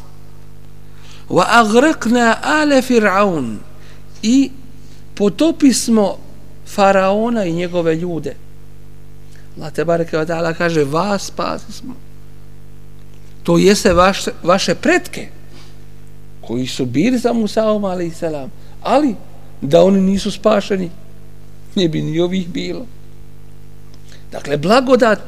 Wa 1.30 1.46
aghraqna 1.50 2.36
ala 2.44 2.82
fir'aun. 2.82 3.58
I 4.24 4.52
potopi 5.16 5.74
smo 5.74 6.18
faraona 6.68 7.46
i 7.46 7.54
njegove 7.54 7.96
ljude. 7.96 8.36
Allah 9.58 9.74
te 9.74 9.86
bareke 9.86 10.18
ve 10.18 10.26
taala 10.26 10.54
kaže 10.54 10.84
vas 10.84 11.26
spasi 11.26 11.72
smo. 11.72 11.96
To 13.44 13.58
jeste 13.58 13.94
vaše, 13.94 14.32
vaše 14.44 14.76
pretke 14.76 15.28
koji 16.42 16.68
su 16.68 16.86
bili 16.86 17.18
za 17.18 17.34
Musaom 17.34 17.86
ali 17.86 18.12
selam 18.12 18.52
ali 18.82 19.16
da 19.62 19.84
oni 19.84 20.02
nisu 20.02 20.32
spašeni 20.32 20.90
ne 21.76 21.88
bi 21.88 22.02
ni 22.02 22.20
ovih 22.20 22.50
bilo. 22.50 22.86
Dakle 24.32 24.58
blagodat 24.58 25.20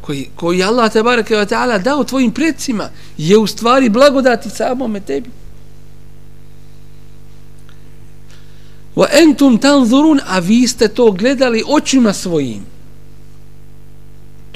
koji, 0.00 0.28
koji 0.36 0.62
Allah 0.62 0.92
te 0.92 1.02
bareke 1.02 1.36
ve 1.36 1.46
taala 1.46 1.78
dao 1.78 2.04
tvojim 2.04 2.32
predsima 2.32 2.88
je 3.18 3.38
u 3.38 3.46
stvari 3.46 3.88
blagodati 3.88 4.50
samome 4.50 5.00
tebi. 5.00 5.30
Wa 8.96 9.06
entum 9.22 9.58
tanzurun 9.58 10.20
a 10.26 10.38
vi 10.38 10.68
ste 10.68 10.88
to 10.88 11.10
gledali 11.12 11.62
očima 11.68 12.12
svojim. 12.12 12.75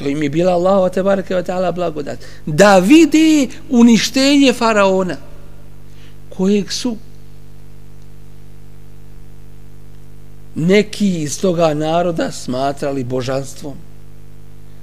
To 0.00 0.08
im 0.08 0.22
je 0.22 0.30
bila 0.30 0.52
Allahova 0.52 0.88
te 0.88 1.02
barake 1.02 1.34
wa 1.34 1.42
ta'ala 1.44 1.72
blagodat. 1.72 2.18
Da 2.46 2.78
vidi 2.78 3.48
uništenje 3.70 4.52
faraona 4.52 5.16
kojeg 6.36 6.72
su 6.72 6.96
neki 10.54 11.22
iz 11.22 11.40
toga 11.40 11.74
naroda 11.74 12.32
smatrali 12.32 13.04
božanstvom. 13.04 13.74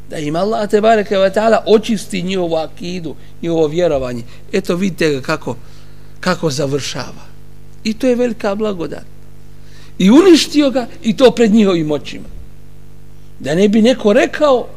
Da 0.09 0.17
im 0.17 0.35
Allah 0.35 0.69
te 0.69 0.81
bareke 0.81 1.17
ve 1.17 1.33
ta'ala 1.33 1.63
očisti 1.65 2.21
njihovu 2.21 2.55
akidu, 2.55 3.15
njihovo 3.41 3.67
vjerovanje. 3.67 4.23
Eto 4.51 4.75
vidite 4.75 5.09
ga 5.09 5.21
kako, 5.21 5.55
kako 6.19 6.49
završava. 6.49 7.25
I 7.83 7.93
to 7.93 8.07
je 8.07 8.15
velika 8.15 8.55
blagodat. 8.55 9.05
I 9.97 10.11
uništio 10.11 10.69
ga 10.69 10.87
i 11.03 11.17
to 11.17 11.31
pred 11.31 11.53
njihovim 11.53 11.91
očima. 11.91 12.29
Da 13.39 13.55
ne 13.55 13.67
bi 13.67 13.81
neko 13.81 14.13
rekao 14.13 14.67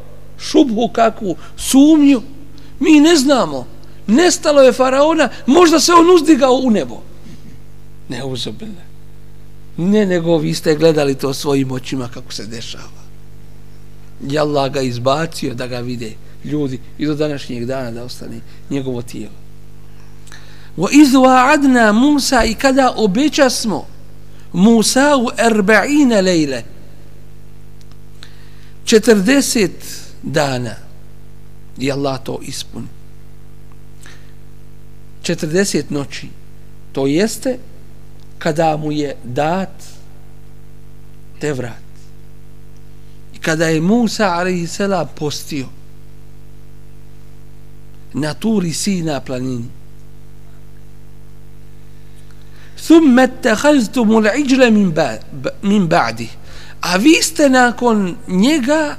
šubhu 0.41 0.89
kakvu, 0.93 1.35
sumnju. 1.57 2.21
Mi 2.79 2.99
ne 2.99 3.15
znamo. 3.15 3.67
Nestalo 4.07 4.61
je 4.61 4.73
faraona, 4.73 5.29
možda 5.45 5.79
se 5.79 5.93
on 5.93 6.15
uzdigao 6.15 6.53
u 6.53 6.69
nebo. 6.69 7.01
Ne 8.09 8.23
uzobile. 8.23 8.91
Ne, 9.77 10.05
nego 10.05 10.37
vi 10.37 10.53
ste 10.53 10.75
gledali 10.75 11.15
to 11.15 11.33
svojim 11.33 11.71
očima 11.71 12.07
kako 12.07 12.33
se 12.33 12.45
dešava. 12.45 13.01
I 14.29 14.39
Allah 14.39 14.71
ga 14.73 14.81
izbacio 14.81 15.53
da 15.53 15.67
ga 15.67 15.79
vide 15.79 16.11
ljudi 16.45 16.79
i 16.97 17.05
do 17.05 17.15
današnjeg 17.15 17.65
dana 17.65 17.91
da 17.91 18.03
ostane 18.03 18.39
njegovo 18.69 19.01
tijelo. 19.01 19.41
Wa 20.77 20.87
izu 20.91 21.23
adna 21.25 21.91
Musa 21.91 22.43
i 22.43 22.53
kada 22.53 22.93
obeća 22.97 23.49
smo 23.49 23.87
Musa 24.53 25.17
u 25.17 25.29
erba'ine 25.37 26.21
lejle 26.21 26.63
40 28.85 29.69
dana 30.22 30.74
i 31.78 31.92
Allah 31.92 32.20
to 32.24 32.38
ispuni 32.42 32.86
40 35.22 35.82
noći 35.88 36.28
to 36.92 37.06
jeste 37.06 37.58
kada 38.38 38.76
mu 38.76 38.92
je 38.92 39.16
dat 39.24 39.82
te 41.40 41.52
vrat 41.52 41.86
i 43.34 43.38
kada 43.38 43.66
je 43.66 43.80
Musa 43.80 44.24
a.s. 44.24 44.80
postio 45.14 45.66
na 48.12 48.34
turi 48.34 48.72
sina 48.72 49.20
planini 49.20 49.68
ثم 52.86 53.18
اتخذتم 53.18 54.18
العجل 54.18 54.70
من 54.70 54.90
بعد 54.90 55.20
من 55.62 55.88
بعده 55.88 56.28
a 56.82 56.98
vi 56.98 57.22
ste 57.22 57.48
nakon 57.48 58.16
njega 58.28 58.96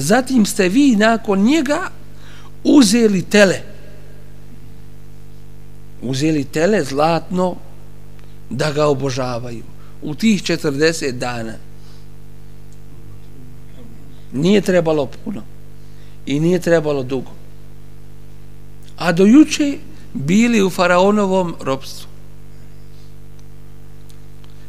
zatim 0.00 0.46
ste 0.46 0.68
vi 0.68 0.96
nakon 0.96 1.42
njega 1.42 1.90
uzeli 2.64 3.22
tele. 3.22 3.60
Uzeli 6.02 6.44
tele 6.44 6.84
zlatno 6.84 7.56
da 8.50 8.72
ga 8.72 8.86
obožavaju 8.86 9.62
u 10.02 10.14
tih 10.14 10.42
40 10.42 11.12
dana. 11.12 11.54
Nije 14.32 14.60
trebalo 14.60 15.06
puno 15.06 15.42
i 16.26 16.40
nije 16.40 16.58
trebalo 16.58 17.02
dugo. 17.02 17.30
A 18.96 19.12
do 19.12 19.24
juče 19.24 19.78
bili 20.14 20.62
u 20.62 20.70
faraonovom 20.70 21.54
robstvu 21.60 22.08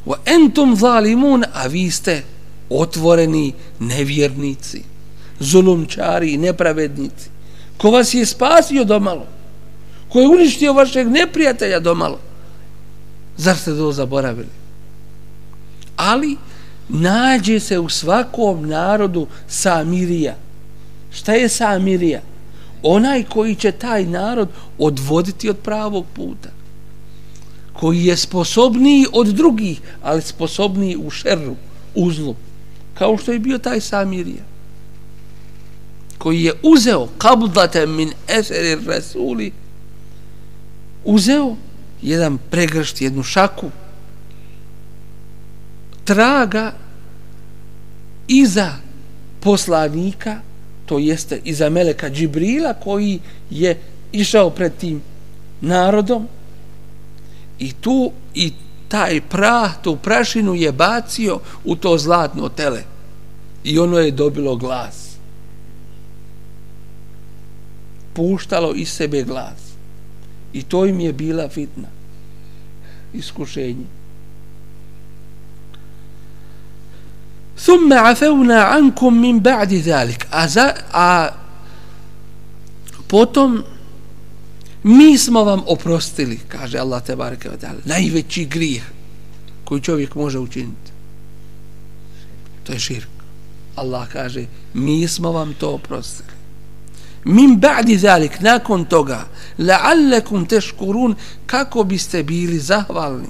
wa 0.10 0.18
entum 0.26 0.76
zalimun 0.76 1.44
a 1.54 1.68
vi 1.68 1.92
ste 1.92 2.24
otvoreni 2.70 3.54
nevjernici 3.80 4.84
zulumčari 5.40 6.34
i 6.34 6.38
nepravednici 6.38 7.30
ko 7.78 7.92
vas 7.92 8.14
je 8.14 8.26
spasio 8.26 8.84
domalo 8.84 9.28
ko 10.10 10.20
je 10.20 10.28
uništio 10.28 10.74
vašeg 10.74 11.08
neprijatelja 11.08 11.80
domalo 11.80 12.20
zar 13.40 13.58
ste 13.58 13.72
to 13.72 13.92
zaboravili? 13.92 14.50
Ali 15.96 16.38
nađe 16.90 17.60
se 17.60 17.80
u 17.80 17.90
svakom 17.90 18.70
narodu 18.70 19.28
samirija. 19.48 20.36
Šta 21.12 21.34
je 21.34 21.50
samirija? 21.50 22.22
Onaj 22.84 23.24
koji 23.24 23.56
će 23.56 23.72
taj 23.72 24.06
narod 24.06 24.50
odvoditi 24.78 25.50
od 25.50 25.58
pravog 25.58 26.06
puta 26.14 26.50
koji 27.74 28.06
je 28.06 28.18
sposobniji 28.18 29.06
od 29.14 29.28
drugih 29.28 29.82
ali 30.04 30.22
sposobniji 30.22 30.98
u 30.98 31.10
šerru, 31.10 31.56
uzlu 31.96 32.36
kao 32.94 33.18
što 33.18 33.32
je 33.32 33.40
bio 33.40 33.58
taj 33.58 33.82
samirija 33.82 34.44
koji 36.20 36.44
je 36.44 36.54
uzeo 36.64 37.08
kabdate 37.18 37.86
min 37.86 38.14
eseri 38.28 38.78
rasuli 38.86 39.52
uzeo 41.06 41.56
jedan 42.02 42.38
pregršt, 42.50 43.02
jednu 43.02 43.24
šaku 43.24 43.72
traga 46.04 46.74
iza 48.28 48.74
poslanika 49.40 50.42
to 50.86 51.00
jeste 51.00 51.42
iza 51.44 51.70
Meleka 51.70 52.10
Džibrila 52.10 52.74
koji 52.74 53.20
je 53.50 53.80
išao 54.12 54.50
pred 54.50 54.78
tim 54.78 55.02
narodom 55.62 56.28
i 57.60 57.74
tu 57.74 58.12
i 58.34 58.54
taj 58.88 59.22
prah, 59.22 59.82
tu 59.84 59.96
prašinu 59.96 60.56
je 60.56 60.72
bacio 60.72 61.40
u 61.64 61.76
to 61.76 61.98
zlatno 61.98 62.50
tele 62.50 62.84
i 63.64 63.80
ono 63.80 63.98
je 63.98 64.12
dobilo 64.12 64.56
glas. 64.56 65.09
puštalo 68.20 68.74
iz 68.76 68.90
sebe 68.92 69.24
glas. 69.24 69.72
I 70.54 70.64
to 70.64 70.86
im 70.86 71.00
je 71.00 71.14
bila 71.14 71.50
fitna. 71.50 71.88
Iskušenje. 73.14 73.86
Thumma 77.56 77.96
afevna 78.12 78.60
ankum 78.76 79.20
min 79.20 79.40
ba'di 79.40 79.80
zalik. 79.82 80.28
A, 80.32 80.48
za, 80.48 80.74
a 80.92 81.30
potom 83.08 83.64
mi 84.84 85.18
smo 85.18 85.44
vam 85.44 85.64
oprostili, 85.68 86.40
kaže 86.48 86.80
Allah 86.80 87.04
te 87.04 87.16
bareke 87.16 87.50
taala. 87.62 87.80
Najveći 87.86 88.46
grijeh 88.46 88.84
koji 89.64 89.82
čovjek 89.82 90.16
može 90.16 90.40
učiniti. 90.40 90.92
To 92.64 92.74
je 92.74 92.80
širk. 92.80 93.10
Allah 93.76 94.08
kaže: 94.12 94.46
"Mi 94.74 95.08
smo 95.08 95.32
vam 95.32 95.54
to 95.54 95.70
oprostili." 95.70 96.39
Min 97.26 97.60
ba'di 97.60 97.98
zalik 97.98 98.42
nakon 98.42 98.86
toga 98.86 99.28
la'allakum 99.60 100.48
tashkurun 100.48 101.16
kako 101.46 101.84
biste 101.84 102.24
bili 102.24 102.60
zahvalni. 102.60 103.28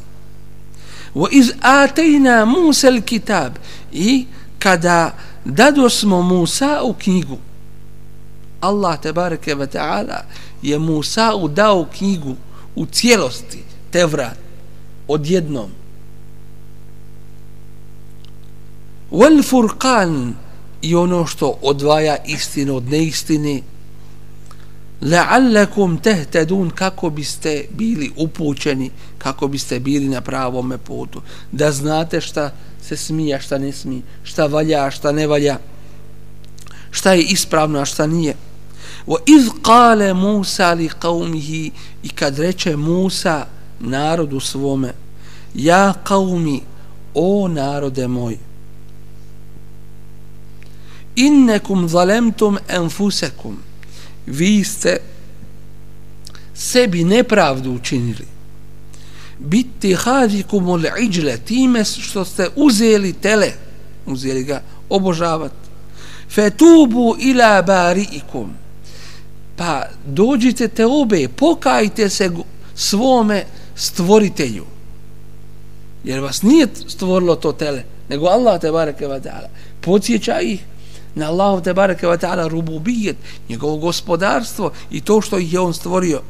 Wa 1.15 1.27
iz 1.31 1.51
atayna 1.61 2.45
Musa 2.45 2.87
al-kitab 2.87 3.53
i 3.91 4.25
kada 4.59 5.15
dado 5.45 5.89
smo 5.89 6.21
Musa 6.21 6.81
u 6.83 6.93
knjigu 6.93 7.37
Allah 8.61 8.99
tebareke 9.01 9.55
ve 9.55 9.67
taala 9.67 10.23
je 10.61 10.79
Musa 10.79 11.31
dao 11.47 11.87
knjigu 11.97 12.35
u 12.75 12.85
cijelosti 12.85 13.63
Tevrat 13.91 14.37
odjednom. 15.07 15.69
Wal 19.11 19.43
furqan 19.43 20.33
i 20.81 20.95
ono 20.95 21.25
što 21.25 21.57
odvaja 21.61 22.17
istinu 22.25 22.75
od 22.75 22.83
neistine 22.83 23.61
la'allakum 25.01 26.01
tehtedun 26.01 26.69
kako 26.69 27.09
biste 27.09 27.65
bili 27.71 28.11
upućeni 28.17 28.91
kako 29.17 29.47
biste 29.47 29.79
bili 29.79 30.07
na 30.07 30.21
pravome 30.21 30.77
putu. 30.77 31.21
Da 31.51 31.71
znate 31.71 32.21
šta 32.21 32.51
se 32.81 32.97
smije 32.97 33.41
šta 33.41 33.57
ne 33.57 33.71
smije 33.71 34.01
šta 34.23 34.45
valja 34.45 34.91
šta 34.91 35.11
ne 35.11 35.27
valja 35.27 35.57
šta 36.91 37.13
je 37.13 37.23
ispravno 37.23 37.79
a 37.79 37.85
šta 37.85 38.07
nije. 38.07 38.35
Wa 39.07 39.17
iz 39.25 39.49
qale 39.63 40.13
Musa 40.13 40.73
li 40.73 40.89
qaumihi 41.01 41.71
i 42.03 42.09
kad 42.09 42.39
reče 42.39 42.75
Musa 42.75 43.45
narodu 43.79 44.39
svome 44.39 44.93
ja 45.53 45.93
qaumi 46.03 46.59
o 47.13 47.47
narode 47.47 48.07
moj 48.07 48.37
innekum 51.15 51.87
zalemtum 51.87 52.57
enfusekum 52.67 53.57
vi 54.29 54.63
ste 54.63 54.97
sebi 56.53 57.03
nepravdu 57.03 57.71
učinili. 57.71 58.25
Biti 59.39 59.93
hadikum 59.93 60.69
ul 60.69 60.81
iđle 61.01 61.37
time 61.37 61.85
što 61.85 62.25
ste 62.25 62.47
uzeli 62.55 63.13
tele 63.13 63.51
uzeli 64.05 64.43
ga 64.43 64.61
obožavati 64.89 65.55
fetubu 66.29 67.15
ila 67.19 67.61
bariikum. 67.61 68.53
Pa 69.55 69.83
dođite 70.05 70.67
te 70.67 70.85
obe 70.85 71.27
pokajte 71.27 72.09
se 72.09 72.31
svome 72.75 73.43
stvoritelju. 73.75 74.65
Jer 76.03 76.19
vas 76.19 76.41
nije 76.41 76.67
stvorilo 76.87 77.35
to 77.35 77.51
tele 77.51 77.83
nego 78.09 78.25
Allah 78.25 78.61
te 78.61 78.71
bareke 78.71 79.05
wa 79.07 79.21
ta'ala 79.21 79.47
podsjeća 79.81 80.39
ih 80.41 80.59
na 81.15 81.27
Allahov 81.27 81.61
te 81.61 81.73
bareke 81.73 82.07
ve 82.07 82.17
taala 82.17 82.47
rububijet, 82.47 83.17
njegovo 83.49 83.77
gospodarstvo 83.77 84.71
i 84.91 85.01
to 85.01 85.21
što 85.21 85.37
je 85.37 85.59
on 85.59 85.73
stvorio. 85.73 86.21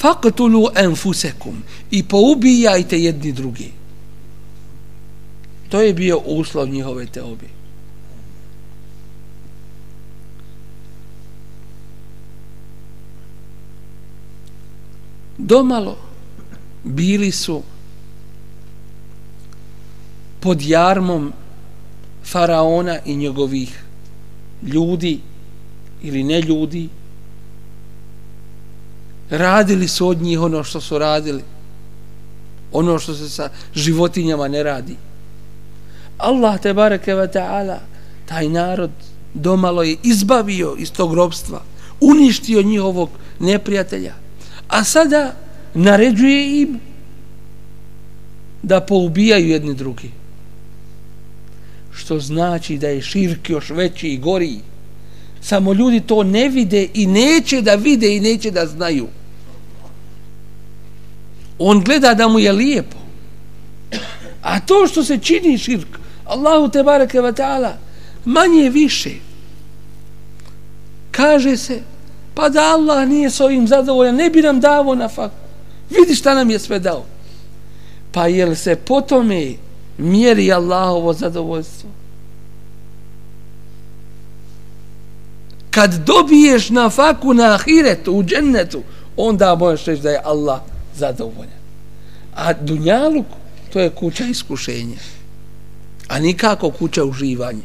Faqtulu 0.00 0.68
anfusakum 0.74 1.62
i 1.90 2.02
poubijajte 2.02 2.98
jedni 2.98 3.32
drugi. 3.32 3.72
To 5.68 5.80
je 5.80 5.94
bio 5.94 6.18
uslov 6.18 6.68
njihove 6.68 7.06
teobe. 7.06 7.46
Domalo 15.38 15.96
bili 16.84 17.32
su 17.32 17.62
pod 20.40 20.62
jarmom 20.62 21.32
faraona 22.26 22.98
i 23.04 23.16
njegovih 23.16 23.82
ljudi 24.62 25.20
ili 26.02 26.22
ne 26.22 26.40
ljudi 26.40 26.88
radili 29.30 29.88
su 29.88 30.08
od 30.08 30.22
njih 30.22 30.40
ono 30.40 30.64
što 30.64 30.80
su 30.80 30.98
radili 30.98 31.42
ono 32.72 32.98
što 32.98 33.14
se 33.14 33.28
sa 33.28 33.50
životinjama 33.74 34.48
ne 34.48 34.62
radi. 34.62 34.96
Allah 36.18 36.60
te 36.60 36.74
bareke 36.74 37.14
ve 37.14 37.30
taala 37.30 37.78
taj 38.26 38.48
narod 38.48 38.90
domalo 39.34 39.82
je 39.82 39.96
izbavio 40.02 40.76
iz 40.78 40.92
tog 40.92 41.14
robstva 41.14 41.62
uništio 42.00 42.62
njihovog 42.62 43.10
neprijatelja 43.40 44.26
a 44.68 44.84
sada 44.84 45.34
naređuje 45.74 46.62
im 46.62 46.80
da 48.62 48.80
poubijaju 48.80 49.48
jedni 49.48 49.74
drugi 49.74 50.10
što 51.96 52.18
znači 52.18 52.78
da 52.78 52.88
je 52.88 53.02
širk 53.02 53.50
još 53.50 53.70
veći 53.70 54.08
i 54.08 54.18
gori. 54.18 54.58
Samo 55.40 55.72
ljudi 55.72 56.00
to 56.00 56.22
ne 56.22 56.48
vide 56.48 56.88
i 56.94 57.06
neće 57.06 57.62
da 57.62 57.74
vide 57.74 58.16
i 58.16 58.20
neće 58.20 58.50
da 58.50 58.66
znaju. 58.66 59.06
On 61.58 61.80
gleda 61.84 62.14
da 62.14 62.28
mu 62.28 62.38
je 62.38 62.52
lijepo. 62.52 62.96
A 64.42 64.60
to 64.60 64.86
što 64.86 65.04
se 65.04 65.18
čini 65.18 65.58
širk, 65.58 65.98
Allahu 66.24 66.68
te 66.68 66.82
bareke 66.82 67.20
ve 67.20 67.32
ta'ala, 67.32 67.72
manje 68.24 68.70
više. 68.70 69.10
Kaže 71.10 71.56
se, 71.56 71.80
pa 72.34 72.48
da 72.48 72.60
Allah 72.60 73.08
nije 73.08 73.30
s 73.30 73.40
ovim 73.40 73.68
zadovoljan, 73.68 74.14
ne 74.14 74.30
bi 74.30 74.42
nam 74.42 74.60
davo 74.60 74.94
na 74.94 75.08
faku. 75.08 75.46
Vidi 75.90 76.14
šta 76.14 76.34
nam 76.34 76.50
je 76.50 76.58
sve 76.58 76.78
dao. 76.78 77.04
Pa 78.12 78.26
jel 78.26 78.54
se 78.54 78.76
potome 78.76 79.54
mjeri 79.98 80.52
Allahovo 80.52 81.12
zadovoljstvo. 81.12 81.90
Kad 85.70 85.94
dobiješ 86.06 86.70
na 86.70 86.90
faku 86.90 87.34
na 87.34 87.54
ahiretu, 87.54 88.12
u 88.12 88.24
džennetu, 88.24 88.82
onda 89.16 89.54
možeš 89.54 89.84
reći 89.84 90.02
da 90.02 90.10
je 90.10 90.20
Allah 90.24 90.60
zadovoljan. 90.94 91.60
A 92.34 92.52
dunjaluk, 92.52 93.26
to 93.72 93.80
je 93.80 93.90
kuća 93.90 94.24
iskušenja. 94.24 94.96
A 96.08 96.18
nikako 96.18 96.70
kuća 96.70 97.04
uživanja. 97.04 97.62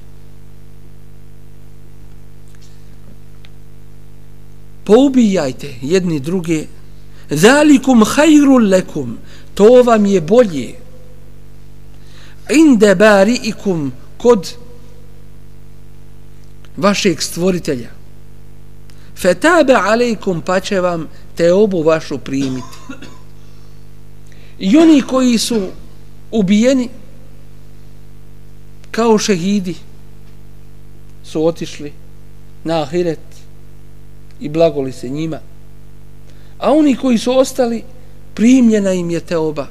Poubijajte 4.84 5.76
jedni 5.82 6.20
druge. 6.20 6.66
Zalikum 7.30 8.04
hajrul 8.06 8.70
lekum. 8.70 9.18
To 9.54 9.84
vam 9.84 10.06
je 10.06 10.22
bolje 10.22 10.81
inde 12.50 12.96
bari'ikum 12.96 13.92
kod 14.18 14.54
vašeg 16.78 17.22
stvoritelja. 17.22 17.90
Fetabe 19.16 19.74
alejkum 19.74 20.42
pa 20.42 20.60
će 20.60 20.80
vam 20.80 21.08
te 21.36 21.54
obu 21.54 21.84
vašu 21.84 22.18
primiti. 22.18 22.78
I 24.60 24.78
oni 24.78 25.02
koji 25.02 25.38
su 25.38 25.68
ubijeni 26.32 26.90
kao 28.92 29.18
šehidi 29.18 29.76
su 31.24 31.46
otišli 31.46 31.94
na 32.64 32.82
ahiret 32.82 33.20
i 34.40 34.50
blagoli 34.50 34.92
se 34.92 35.10
njima. 35.10 35.40
A 36.60 36.72
oni 36.72 36.96
koji 36.96 37.18
su 37.18 37.38
ostali 37.38 37.84
primljena 38.34 38.94
im 38.94 39.10
je 39.10 39.20
te 39.20 39.38
oba 39.38 39.68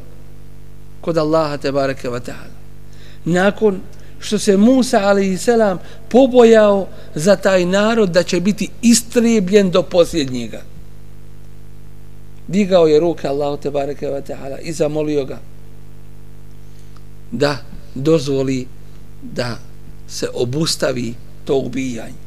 kod 1.00 1.18
Allaha 1.18 1.56
te 1.56 1.72
bareke 1.72 2.08
wa 2.08 2.20
ta'ala 2.20 2.49
nakon 3.24 3.80
što 4.20 4.38
se 4.38 4.56
Musa 4.56 5.00
ali 5.02 5.38
selam 5.38 5.78
pobojao 6.08 6.86
za 7.14 7.36
taj 7.36 7.64
narod 7.64 8.10
da 8.10 8.22
će 8.22 8.40
biti 8.40 8.68
istrebljen 8.82 9.70
do 9.70 9.82
posljednjega. 9.82 10.62
Digao 12.48 12.86
je 12.86 13.00
ruke 13.00 13.28
Allahu 13.28 13.62
te 13.62 13.70
bareke 13.70 14.08
ve 14.08 14.22
taala 14.22 14.58
i 14.58 14.72
zamolio 14.72 15.24
ga 15.24 15.38
da 17.32 17.58
dozvoli 17.94 18.66
da 19.22 19.58
se 20.08 20.26
obustavi 20.34 21.14
to 21.44 21.56
ubijanje. 21.56 22.20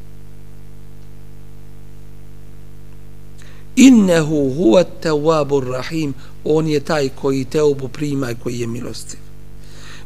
Innehu 3.76 4.54
huwa 4.54 4.84
tawwabur 5.02 5.70
rahim 5.70 6.14
on 6.44 6.68
je 6.68 6.80
taj 6.80 7.08
koji 7.08 7.44
teubu 7.44 7.88
prima 7.88 8.30
i 8.30 8.34
koji 8.34 8.58
je 8.58 8.66
milostiv. 8.66 9.18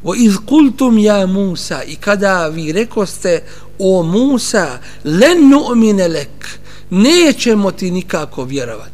Wa 0.05 0.17
iz 0.17 0.37
kultum 0.47 0.99
ja 0.99 1.27
Musa 1.27 1.83
i 1.83 1.97
kada 1.97 2.49
vi 2.49 2.73
rekoste 2.73 3.43
o 3.79 4.03
Musa 4.03 4.79
len 5.05 5.51
nu'mine 5.51 6.09
lek 6.09 6.59
nećemo 6.91 7.71
ti 7.71 7.91
nikako 7.91 8.45
vjerovat. 8.45 8.93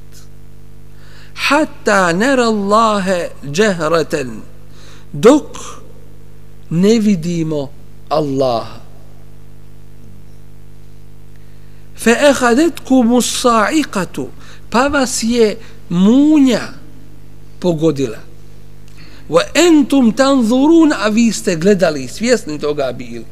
Hatta 1.35 2.13
nera 2.13 2.45
Allahe 2.45 3.29
džehraten 3.53 4.31
dok 5.13 5.59
ne 6.71 6.99
vidimo 6.99 7.71
Allaha. 8.09 8.81
Fe 11.97 12.11
ehadetkumu 12.11 13.23
sa'iqatu 13.23 14.29
pa 14.71 14.89
vas 14.89 15.23
je 15.23 15.57
munja 15.89 16.69
pogodila. 17.61 18.19
Wa 19.29 19.43
entum 19.55 20.13
tanzurun, 20.13 20.93
a 20.93 21.09
vi 21.09 21.33
ste 21.33 21.57
gledali, 21.57 22.09
svjesni 22.09 22.59
toga 22.59 22.93
bili. 22.93 23.25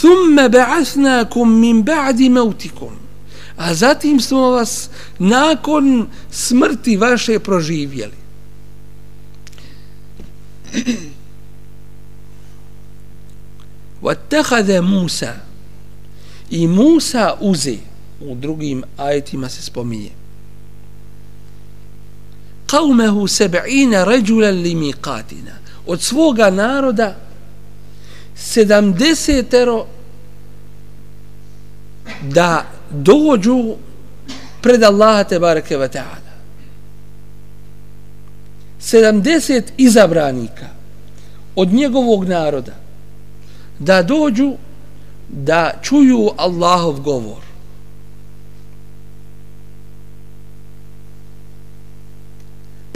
Thumme 0.00 0.48
ba'athnakum 0.48 1.60
min 1.60 1.82
ba'di 1.84 2.28
mautikum. 2.28 2.92
A 3.56 3.74
zatim 3.74 4.20
smo 4.20 4.50
vas 4.50 4.90
nakon 5.18 6.06
smrti 6.30 6.96
vaše 6.96 7.38
proživjeli. 7.38 8.18
Wattakhadha 14.02 14.82
Musa 14.82 15.34
i 16.50 16.66
Musa 16.66 17.36
uze 17.40 17.76
u 18.20 18.34
drugim 18.34 18.82
ajetima 18.96 19.48
se 19.48 19.62
spominje 19.62 20.10
qawmehu 22.68 23.28
seb'ina 23.28 24.04
rajulan 24.04 24.62
li 24.62 24.74
miqatina. 24.74 25.56
Od 25.86 26.02
svoga 26.02 26.50
naroda 26.50 27.16
sedamdesetero 28.36 29.86
da 32.22 32.64
dođu 32.90 33.74
pred 34.60 34.82
Allaha 34.82 35.24
te 35.24 35.38
bareke 35.38 35.76
ve 35.76 35.88
taala. 35.88 36.28
Sedamdeset 38.78 39.72
izabranika 39.76 40.66
od 41.56 41.72
njegovog 41.72 42.24
naroda 42.24 42.74
da 43.78 44.02
dođu 44.02 44.52
da 45.28 45.72
čuju 45.82 46.30
Allahov 46.36 47.00
govor. 47.00 47.47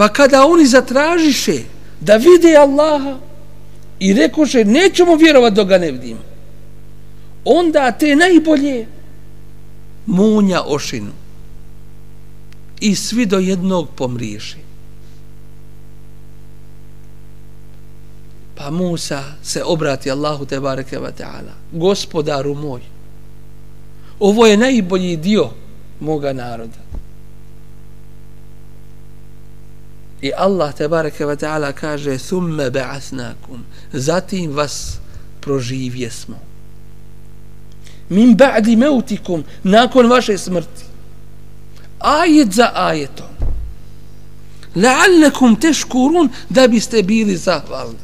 Pa 0.03 0.09
kada 0.09 0.47
oni 0.47 0.67
zatražiše 0.67 1.63
da 2.01 2.17
vide 2.17 2.57
Allaha 2.57 3.19
i 3.99 4.13
rekoše 4.13 4.65
nećemo 4.65 5.17
vjerovati 5.17 5.57
dok 5.57 5.69
ga 5.69 5.79
ne 5.79 5.91
vidimo, 5.91 6.21
onda 7.45 7.93
te 7.93 8.17
najbolje 8.17 8.87
munja 10.07 10.63
ošinu 10.67 11.13
i 12.81 12.95
svi 12.95 13.27
do 13.27 13.39
jednog 13.39 13.89
pomriješi. 13.97 14.57
Pa 18.55 18.71
Musa 18.71 19.25
se 19.43 19.65
obrati 19.65 20.11
Allahu 20.11 20.47
te 20.47 20.61
bareke 20.61 20.99
ve 20.99 21.13
ta'ala, 21.19 21.55
gospodaru 21.73 22.55
moj, 22.55 22.81
ovo 24.21 24.47
je 24.47 24.57
najbolji 24.57 25.17
dio 25.17 25.51
moga 26.01 26.33
naroda. 26.33 26.82
I 30.23 30.33
Allah 30.37 30.73
te 30.73 30.89
bareke 30.89 31.27
ve 31.27 31.37
taala 31.37 31.73
kaže 31.73 32.19
summa 32.19 32.71
ba'asnakum. 32.71 33.61
zatim 33.93 34.53
vas 34.53 34.99
proživje 35.41 36.11
smo. 36.11 36.39
Min 38.09 38.37
ba'di 38.37 38.77
mautikum 38.77 39.45
nakon 39.65 40.07
vaše 40.07 40.39
smrti. 40.39 40.85
Ajet 42.01 42.53
za 42.53 42.71
ajetom. 42.75 43.27
La'allakum 44.77 45.61
tashkurun 45.61 46.31
da 46.51 46.69
biste 46.69 47.03
bili 47.03 47.37
zahvalni. 47.37 47.99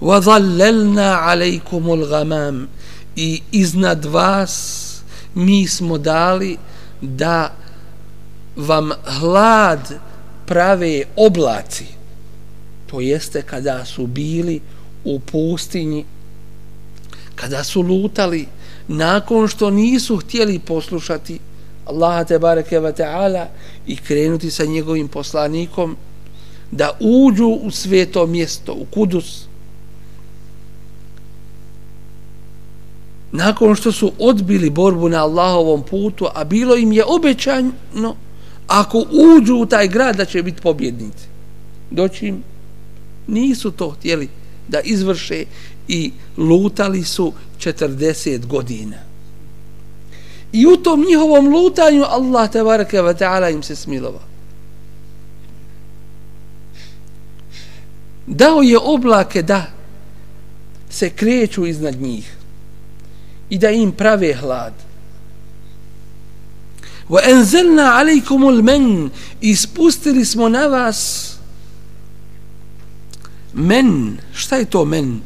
Wa 0.00 0.20
dhallalna 0.20 1.20
alaykum 1.30 1.90
al-ghamam 1.90 2.68
i 3.16 3.42
iznad 3.52 4.04
vas 4.04 4.84
mi 5.34 5.66
smo 5.66 5.98
dali 5.98 6.56
da 7.00 7.54
vam 8.58 8.90
hlad 9.04 9.98
prave 10.46 11.04
oblaci 11.16 11.86
to 12.90 13.00
jeste 13.00 13.42
kada 13.42 13.84
su 13.84 14.06
bili 14.06 14.60
u 15.04 15.20
pustinji 15.20 16.04
kada 17.34 17.64
su 17.64 17.82
lutali 17.82 18.46
nakon 18.88 19.48
što 19.48 19.70
nisu 19.70 20.16
htjeli 20.16 20.58
poslušati 20.58 21.38
Allaha 21.86 22.24
te 22.24 22.38
bareke 22.38 22.80
ve 22.80 22.92
taala 22.92 23.46
i 23.86 23.96
krenuti 23.96 24.50
sa 24.50 24.64
njegovim 24.64 25.08
poslanikom 25.08 25.96
da 26.70 26.90
uđu 27.00 27.46
u 27.46 27.70
sveto 27.70 28.26
mjesto 28.26 28.72
u 28.72 28.84
Kudus. 28.84 29.44
Nakon 33.32 33.74
što 33.74 33.92
su 33.92 34.12
odbili 34.18 34.70
borbu 34.70 35.08
na 35.08 35.22
Allahovom 35.22 35.82
putu 35.82 36.26
a 36.34 36.44
bilo 36.44 36.76
im 36.76 36.92
je 36.92 37.04
obećano 37.04 38.16
ako 38.68 39.04
uđu 39.10 39.54
u 39.54 39.66
taj 39.66 39.88
grad 39.88 40.16
da 40.16 40.24
će 40.24 40.42
biti 40.42 40.62
pobjednici. 40.62 41.24
Doći 41.90 42.26
im 42.26 42.42
nisu 43.26 43.70
to 43.70 43.90
htjeli 43.90 44.28
da 44.68 44.80
izvrše 44.80 45.44
i 45.88 46.12
lutali 46.36 47.04
su 47.04 47.32
40 47.58 48.46
godina. 48.46 48.96
I 50.52 50.66
u 50.66 50.76
tom 50.76 51.04
njihovom 51.08 51.48
lutanju 51.48 52.04
Allah 52.04 52.50
tebareke 52.50 52.98
wa 52.98 53.18
ta'ala 53.18 53.54
im 53.54 53.62
se 53.62 53.76
smilova. 53.76 54.20
Dao 58.26 58.62
je 58.62 58.78
oblake 58.78 59.42
da 59.42 59.66
se 60.90 61.10
kreću 61.10 61.66
iznad 61.66 62.00
njih 62.00 62.36
i 63.50 63.58
da 63.58 63.70
im 63.70 63.92
prave 63.92 64.34
hlad 64.34 64.87
wa 67.08 67.20
عَلَيْكُمُ 67.20 68.48
الْمَنْ 68.48 69.10
ispustili 69.40 70.24
smo 70.24 70.48
na 70.48 70.66
vas 70.66 71.32
men. 73.52 74.18
Šta 74.32 74.56
je 74.56 74.64
to 74.64 74.84
men? 74.84 75.20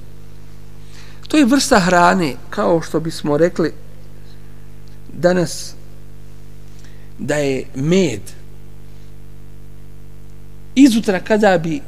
To 1.29 1.37
je 1.37 1.45
vrsta 1.45 1.81
hrane 1.81 2.37
kao 2.51 2.83
što 2.83 3.01
bismo 3.01 3.37
rekli 3.37 3.73
danas 5.13 5.75
da 7.19 7.37
je 7.37 7.65
med. 7.75 8.21
Izutra 10.75 11.21
kada 11.21 11.59
bi 11.59 11.81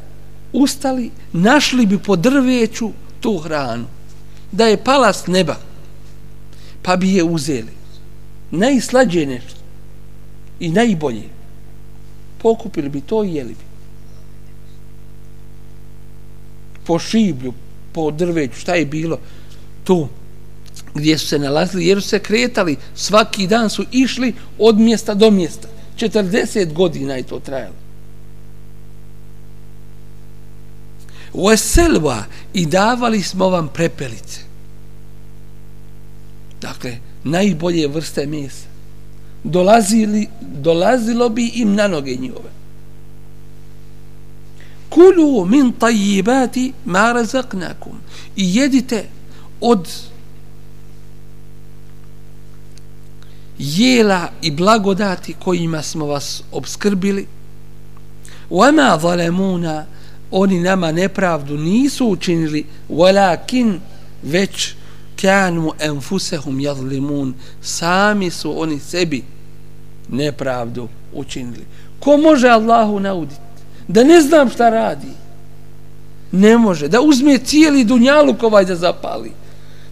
ustali 0.53 1.11
našli 1.33 1.87
bi 1.87 1.99
po 1.99 2.17
drveću 2.17 2.91
tu 3.21 3.39
hranu 3.39 3.87
da 4.53 4.67
je 4.67 4.85
pala 4.85 5.13
s 5.13 5.27
neba 5.27 5.57
pa 6.83 6.97
bi 6.97 7.15
je 7.15 7.25
uzeli. 7.25 7.73
Najslađe 8.51 9.27
nešto 9.27 9.54
i 10.61 10.69
najbolje 10.71 11.29
pokupili 12.39 12.89
bi 12.89 13.01
to 13.01 13.25
i 13.25 13.35
jeli 13.35 13.55
bi. 13.55 13.65
Po 16.87 16.99
šiblju 16.99 17.53
po 17.93 18.11
drveću 18.11 18.61
šta 18.61 18.75
je 18.75 18.87
bilo? 18.87 19.19
Tu 19.85 20.09
gdje 20.95 21.19
su 21.19 21.27
se 21.27 21.39
nalazili 21.39 21.87
jer 21.87 22.03
su 22.03 22.09
se 22.09 22.19
kretali 22.19 22.77
svaki 22.95 23.47
dan 23.47 23.71
su 23.71 23.85
išli 23.93 24.35
od 24.59 24.79
mjesta 24.79 25.15
do 25.15 25.31
mjesta. 25.31 25.69
40 25.97 26.73
godina 26.73 27.15
je 27.15 27.23
to 27.23 27.41
trajalo. 27.41 27.75
Veselva 31.35 32.25
i 32.55 32.67
davali 32.67 33.23
smo 33.23 33.49
vam 33.49 33.69
prepelice. 33.69 34.41
Dakle, 36.61 36.99
najbolje 37.25 37.89
vrste 37.89 38.27
mesa 38.27 38.74
dolazili, 39.45 40.29
dolazilo 40.41 41.29
bi 41.29 41.47
im 41.47 41.75
na 41.75 41.89
noge 41.89 42.17
njihove. 42.17 42.51
Kulu 44.89 45.45
min 45.47 45.73
tajibati 45.73 46.73
ma 46.85 47.13
razaknakum. 47.13 47.93
I 48.37 48.57
jedite 48.57 49.05
od 49.61 49.89
jela 53.59 54.29
i 54.43 54.51
blagodati 54.51 55.33
kojima 55.33 55.83
smo 55.83 56.07
vas 56.07 56.43
obskrbili. 56.53 57.27
Wama 58.51 59.01
zalemuna 59.01 59.87
oni 60.31 60.61
nama 60.61 60.93
nepravdu 60.93 61.59
nisu 61.59 62.07
učinili, 62.07 62.65
walakin 62.91 63.79
već 64.23 64.75
kanu 65.21 65.73
enfusehum 65.81 66.61
jazlimun 66.61 67.35
sami 67.63 68.31
su 68.31 68.61
oni 68.61 68.81
sebi 68.81 69.25
nepravdu 70.09 70.89
učinili. 71.13 71.65
Ko 72.01 72.17
može 72.17 72.49
Allahu 72.49 73.01
nauditi 73.01 73.41
da 73.89 74.05
ne 74.05 74.21
znam 74.21 74.51
šta 74.51 74.71
radi. 74.71 75.13
Ne 76.33 76.59
može. 76.59 76.89
Da 76.89 77.01
uzme 77.01 77.39
cijeli 77.39 77.85
dunjaluk 77.85 78.43
ovaj 78.43 78.65
da 78.65 78.77
zapali. 78.77 79.33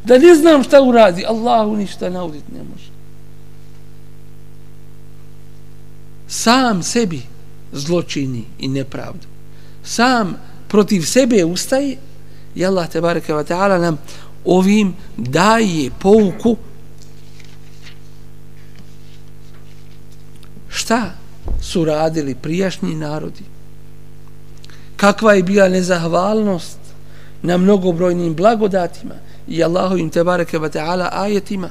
Da 0.04 0.18
ne 0.18 0.34
znam 0.34 0.62
šta 0.62 0.82
uradi. 0.82 1.24
Allahu 1.26 1.76
ništa 1.76 2.10
nauditi 2.10 2.52
ne 2.52 2.62
može. 2.72 2.90
Sam 6.28 6.82
sebi 6.82 7.22
zločini 7.72 8.44
i 8.58 8.68
nepravdu. 8.68 9.26
Sam 9.84 10.36
protiv 10.68 11.02
sebe 11.02 11.44
ustaje 11.44 11.96
i 12.54 12.66
Allah 12.66 12.88
te 12.88 13.00
bareke 13.00 13.34
ve 13.34 13.44
taala 13.44 13.78
nam 13.78 13.98
ovim 14.44 14.94
daje 15.16 15.90
pouku. 15.98 16.56
Šta 20.68 21.10
su 21.60 21.84
radili 21.84 22.34
prijašnji 22.34 22.94
narodi? 22.94 23.44
Kakva 24.96 25.32
je 25.32 25.42
bila 25.42 25.68
nezahvalnost 25.68 26.78
na 27.42 27.56
mnogobrojnim 27.56 28.34
blagodatima 28.34 29.14
i 29.48 29.64
Allahovim 29.64 30.10
tebareke 30.10 30.58
ve 30.58 30.70
taala 30.70 31.08
ajetima? 31.12 31.68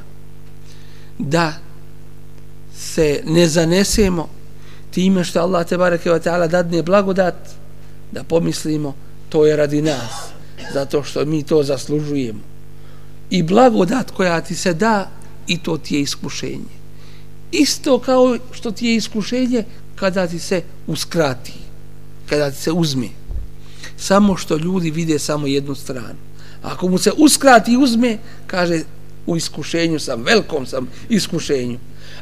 Da 1.18 1.54
se 2.76 3.22
ne 3.26 3.48
zanesemo 3.48 4.30
time 4.92 5.24
što 5.24 5.40
Allah 5.40 5.68
tebareke 5.68 6.12
ve 6.12 6.20
taala 6.20 6.48
dadne 6.48 6.84
blagodat 6.84 7.36
da 8.12 8.24
pomislimo 8.24 8.96
to 9.30 9.46
je 9.46 9.56
radi 9.56 9.82
nas 9.82 10.32
zato 10.74 11.04
što 11.04 11.26
mi 11.26 11.44
to 11.44 11.64
zaslužujemo 11.64 12.51
i 13.32 13.44
blagodat 13.44 14.12
koja 14.12 14.42
ti 14.42 14.56
se 14.56 14.74
da 14.74 15.10
i 15.48 15.58
to 15.58 15.78
ti 15.78 15.96
je 15.96 16.02
iskušenje. 16.02 16.82
Isto 17.52 18.00
kao 18.00 18.38
što 18.52 18.72
ti 18.72 18.88
je 18.88 18.96
iskušenje 18.96 19.64
kada 19.96 20.28
ti 20.28 20.40
se 20.40 20.62
uskrati 20.88 21.54
kada 22.30 22.52
ti 22.52 22.58
se 22.58 22.72
uzme. 22.72 23.08
Samo 23.98 24.38
što 24.38 24.58
ljudi 24.58 24.92
vide 24.92 25.20
samo 25.20 25.48
jednu 25.48 25.76
stranu. 25.76 26.20
Ako 26.64 26.88
mu 26.88 26.98
se 26.98 27.12
uskrati 27.18 27.74
i 27.74 27.78
uzme 27.78 28.18
kaže 28.48 28.82
u 29.26 29.38
iskušenju 29.38 30.00
sam 30.00 30.24
velikom 30.24 30.66
sam 30.66 30.88
iskušenju. 31.10 31.80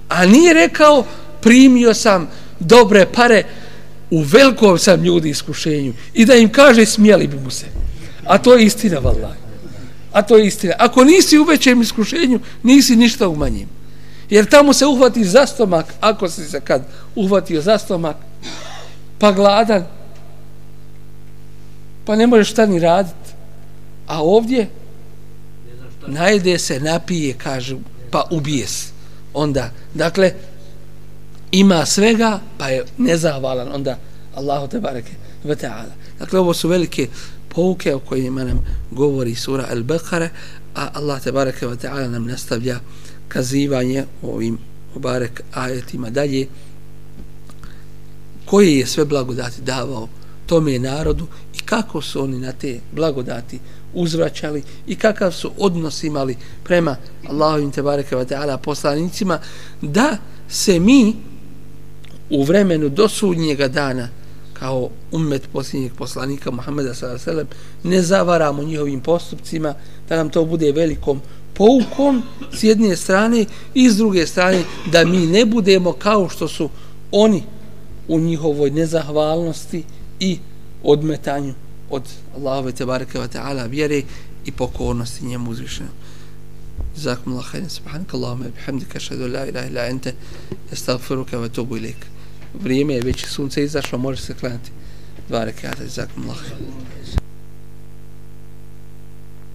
A 0.09 0.25
nije 0.25 0.53
rekao 0.53 1.05
primio 1.41 1.93
sam 1.93 2.27
dobre 2.59 3.05
pare 3.13 3.43
u 4.11 4.21
velikom 4.21 4.77
sam 4.77 5.03
ljudi 5.03 5.29
iskušenju. 5.29 5.93
I 6.13 6.25
da 6.25 6.35
im 6.35 6.49
kaže 6.51 6.85
smijeli 6.85 7.27
bi 7.27 7.39
mu 7.39 7.49
se. 7.49 7.65
A 8.25 8.37
to 8.37 8.55
je 8.55 8.65
istina 8.65 8.99
vallaj 8.99 9.48
a 10.11 10.21
to 10.21 10.37
je 10.37 10.47
istina 10.47 10.73
ako 10.77 11.03
nisi 11.03 11.37
u 11.37 11.43
većem 11.43 11.81
iskušenju 11.81 12.39
nisi 12.63 12.95
ništa 12.95 13.27
u 13.27 13.35
manjem 13.35 13.69
jer 14.29 14.45
tamo 14.45 14.73
se 14.73 14.85
uhvati 14.85 15.25
za 15.25 15.45
stomak 15.45 15.93
ako 15.99 16.29
si 16.29 16.45
se 16.45 16.61
kad 16.61 16.81
uhvatio 17.15 17.61
za 17.61 17.77
stomak 17.77 18.15
pa 19.19 19.31
gladan 19.31 19.87
pa 22.05 22.15
ne 22.15 22.27
možeš 22.27 22.51
šta 22.51 22.65
ni 22.65 22.79
raditi 22.79 23.29
a 24.07 24.23
ovdje 24.23 24.69
najde 26.07 26.59
se, 26.59 26.79
napije, 26.79 27.33
kažu, 27.33 27.77
pa 28.11 28.23
ubije 28.31 28.67
se. 28.67 28.91
Onda, 29.33 29.71
dakle, 29.93 30.33
ima 31.51 31.85
svega, 31.85 32.39
pa 32.57 32.69
je 32.69 32.85
nezahvalan 32.97 33.67
onda 33.73 33.97
Allahu 34.35 34.67
te 34.67 34.79
bareke 34.79 35.11
ve 35.43 35.55
taala. 35.55 35.93
Dakle 36.19 36.39
ovo 36.39 36.53
su 36.53 36.67
velike 36.67 37.07
pouke 37.59 37.95
o 37.95 37.99
kojima 37.99 38.43
nam 38.43 38.59
govori 38.91 39.35
sura 39.35 39.67
Al-Baqara, 39.71 40.29
a 40.75 40.89
Allah 40.93 41.21
te 41.23 41.31
bareke 41.31 41.67
ve 41.67 41.75
taala 41.75 42.07
nam 42.07 42.25
nastavlja 42.25 42.79
kazivanje 43.27 44.05
ovim 44.23 44.57
mubarek 44.93 45.41
ajetima 45.53 46.09
dalje 46.09 46.47
koje 48.45 48.77
je 48.77 48.85
sve 48.85 49.05
blagodati 49.05 49.61
davao 49.61 50.07
tome 50.45 50.79
narodu 50.79 51.27
i 51.55 51.59
kako 51.65 52.01
su 52.01 52.23
oni 52.23 52.39
na 52.39 52.51
te 52.51 52.79
blagodati 52.91 53.59
uzvraćali 53.93 54.63
i 54.87 54.95
kakav 54.95 55.31
su 55.31 55.51
odnos 55.57 56.03
imali 56.03 56.37
prema 56.63 56.95
Allahovim 57.29 57.71
te 57.71 57.81
bareke 57.81 58.15
ve 58.15 58.25
taala 58.25 58.57
poslanicima 58.57 59.39
da 59.81 60.17
se 60.49 60.79
mi 60.79 61.15
u 62.29 62.43
vremenu 62.43 62.89
do 62.89 63.09
sudnjega 63.09 63.67
dana 63.67 64.18
kao 64.59 64.89
umet 65.11 65.49
posljednjeg 65.53 65.93
poslanika 65.93 66.51
Muhammeda 66.51 66.93
s.a.v. 66.93 67.45
ne 67.83 68.01
zavaramo 68.01 68.63
njihovim 68.63 69.01
postupcima 69.01 69.73
da 70.09 70.15
nam 70.15 70.29
to 70.29 70.45
bude 70.45 70.71
velikom 70.71 71.21
poukom 71.53 72.23
s 72.53 72.63
jedne 72.63 72.95
strane 72.95 73.45
i 73.73 73.89
s 73.89 73.97
druge 73.97 74.27
strane 74.27 74.63
da 74.91 75.05
mi 75.05 75.27
ne 75.27 75.45
budemo 75.45 75.91
kao 75.93 76.29
što 76.29 76.47
su 76.47 76.69
oni 77.11 77.43
u 78.07 78.19
njihovoj 78.19 78.71
nezahvalnosti 78.71 79.83
i 80.19 80.39
odmetanju 80.83 81.53
od 81.89 82.03
Allahove 82.35 82.71
te 82.71 82.85
bareke 82.85 83.19
ve 83.19 83.27
taala 83.27 83.63
vjere 83.63 84.01
i 84.45 84.51
pokornosti 84.51 85.25
njemu 85.25 85.51
uzvišenom. 85.51 85.91
Jazakumullahu 86.95 87.49
khairan 87.51 87.69
subhanakallahumma 87.69 88.45
bihamdika 88.55 88.97
ashhadu 88.97 89.23
an 89.23 89.31
la 89.31 89.45
ilaha 89.45 89.67
illa 89.67 89.81
anta 89.81 90.11
astaghfiruka 90.71 91.37
wa 91.37 91.45
atubu 91.45 91.77
ilaik 91.77 92.05
vrijeme 92.53 92.93
je 92.93 93.01
već 93.01 93.25
sunce 93.25 93.63
izašlo, 93.63 93.97
može 93.97 94.21
se 94.21 94.33
klanjati 94.33 94.71
dva 95.27 95.43
rekata, 95.43 95.87
zakum 95.87 96.27
lahaj. 96.27 96.49